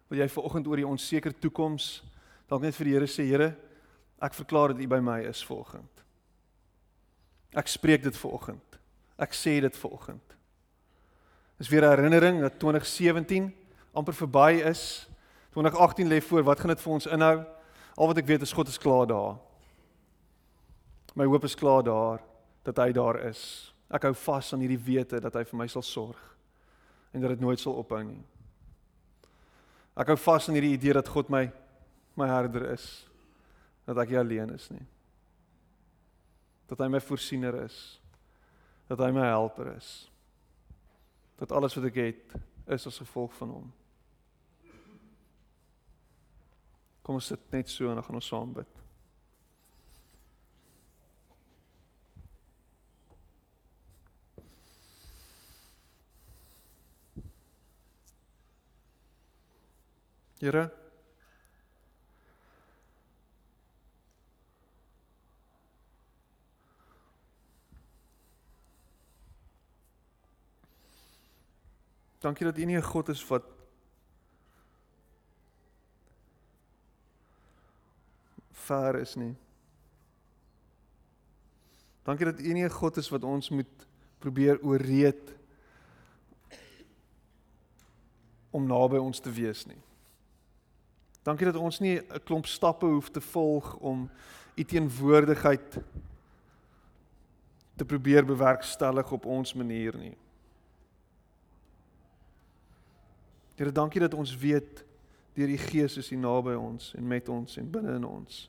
[0.07, 2.01] Wil jy vanoggend oor die onseker toekoms
[2.47, 3.51] dalk net vir die Here sê, Here,
[4.23, 5.96] ek verklaar dat U by my is vanoggend.
[7.55, 8.79] Ek spreek dit vanoggend.
[9.17, 10.35] Ek sê dit vanoggend.
[11.57, 13.53] Dis weer 'n herinnering dat 2017
[13.93, 15.09] amper verby is.
[15.51, 16.43] 2018 lê voor.
[16.43, 17.45] Wat gaan dit vir ons inhou?
[17.95, 19.37] Al wat ek weet is God is klaar daar.
[21.15, 22.21] My hoop is klaar daar
[22.63, 23.73] dat hy daar is.
[23.89, 26.19] Ek hou vas aan hierdie wete dat hy vir my sal sorg
[27.13, 28.21] en dat dit nooit sal ophou nie.
[29.97, 31.47] Ek hou vas aan hierdie idee dat God my
[32.17, 33.07] my herder is.
[33.85, 34.85] Dat ek nie alleen is nie.
[36.67, 37.77] Dat hy my voorsiener is.
[38.87, 39.91] Dat hy my helper is.
[41.39, 42.37] Dat alles wat ek het
[42.77, 43.67] is as gevolg van hom.
[47.01, 48.73] Kom ons sit net so en dan gaan ons saam bid.
[60.37, 60.67] Here
[72.19, 73.43] Dankie dat U nie 'n God is wat
[78.51, 79.35] ver is nie.
[82.03, 83.87] Dankie dat U nie 'n God is wat ons moet
[84.19, 85.35] probeer ooreed
[88.49, 89.81] om naby ons te wees nie.
[91.23, 94.09] Dankie dat ons nie 'n klomp stappe hoef te volg om
[94.55, 95.77] U teenwoordigheid
[97.75, 100.17] te probeer bewerkstellig op ons manier nie.
[103.57, 104.83] Here, dankie dat ons weet
[105.37, 108.43] deur die Gees is U naby ons en met ons en binne in ons.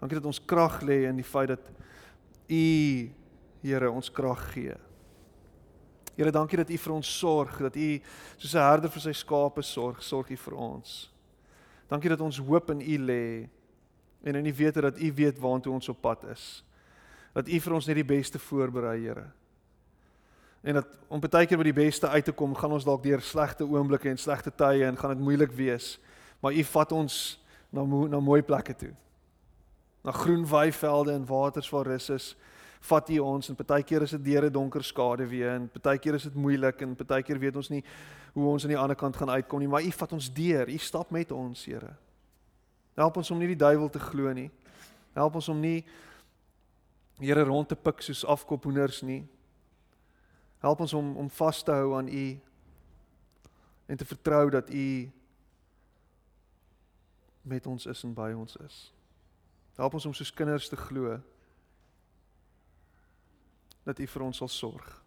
[0.00, 1.72] Dankie dat ons krag lê in die feit dat
[2.48, 2.64] U
[3.60, 4.76] Here ons krag gee.
[6.16, 7.88] Here, dankie dat U vir ons sorg, dat U
[8.38, 11.12] soos 'n herder vir sy skape sorg, sorg U vir ons.
[11.88, 13.48] Dankie dat ons hoop in U lê
[14.24, 16.64] en in die wete dat U weet waartoe ons op pad is.
[17.34, 19.32] Dat U vir ons net die beste voorberei, Here.
[20.62, 23.22] En dat om baie keer by die beste uit te kom, gaan ons dalk deur
[23.24, 25.98] slegte oomblikke en slegte tye en gaan dit moeilik wees.
[26.40, 27.16] Maar U vat ons
[27.70, 28.92] na mo na mooi plekke toe.
[30.04, 32.34] Na groen weivelde en waters waar rus is
[32.80, 36.14] vat U ons en baie keer is dit deur 'n donker skaduwee en baie keer
[36.14, 37.84] is dit moeilik en baie keer weet ons nie
[38.32, 40.68] hoe ons aan die ander kant gaan uitkom nie, maar U vat ons deur.
[40.68, 41.96] U stap met ons, Here.
[42.94, 44.50] Help ons om nie die duiwel te glo nie.
[45.14, 45.84] Help ons om nie
[47.20, 49.26] Here rond te pik soos afkophoenders nie.
[50.60, 52.26] Help ons om om vas te hou aan U
[53.86, 55.10] en te vertrou dat U
[57.42, 58.92] met ons is en by ons is.
[59.80, 61.16] Help ons om soos kinders te glo
[63.88, 64.99] dat U vir ons sal sorg.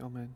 [0.00, 0.34] Amen.